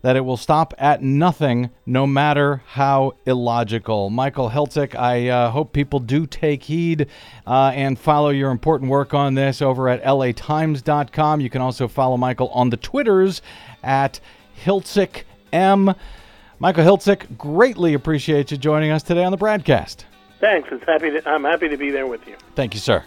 [0.04, 4.10] that it will stop at nothing, no matter how illogical.
[4.10, 7.08] Michael Hiltzik, I uh, hope people do take heed
[7.46, 11.40] uh, and follow your important work on this over at latimes.com.
[11.40, 13.40] You can also follow Michael on the Twitters
[13.82, 14.20] at
[14.62, 15.96] HiltzikM.
[16.58, 20.04] Michael Hiltzik, greatly appreciate you joining us today on the BradCast.
[20.38, 20.68] Thanks.
[20.70, 22.36] It's happy to, I'm happy to be there with you.
[22.54, 23.04] Thank you, sir.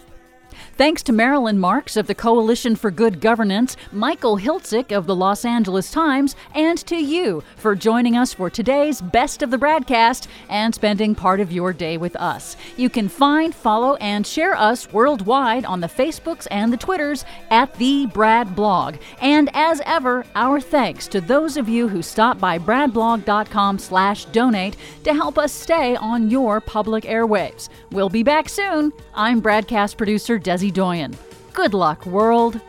[0.78, 5.44] Thanks to Marilyn Marks of the Coalition for Good Governance, Michael Hiltzik of the Los
[5.44, 10.72] Angeles Times, and to you for joining us for today's Best of the BradCast and
[10.72, 12.56] spending part of your day with us.
[12.76, 17.74] You can find, follow, and share us worldwide on the Facebooks and the Twitters at
[17.74, 18.98] the Brad Blog.
[19.20, 24.76] And as ever, our thanks to those of you who stop by bradblog.com slash donate
[25.02, 27.68] to help us stay on your public airwaves.
[27.90, 28.92] We'll be back soon.
[29.12, 31.14] I'm BradCast producer Desi Doyen.
[31.54, 32.60] Good luck, world.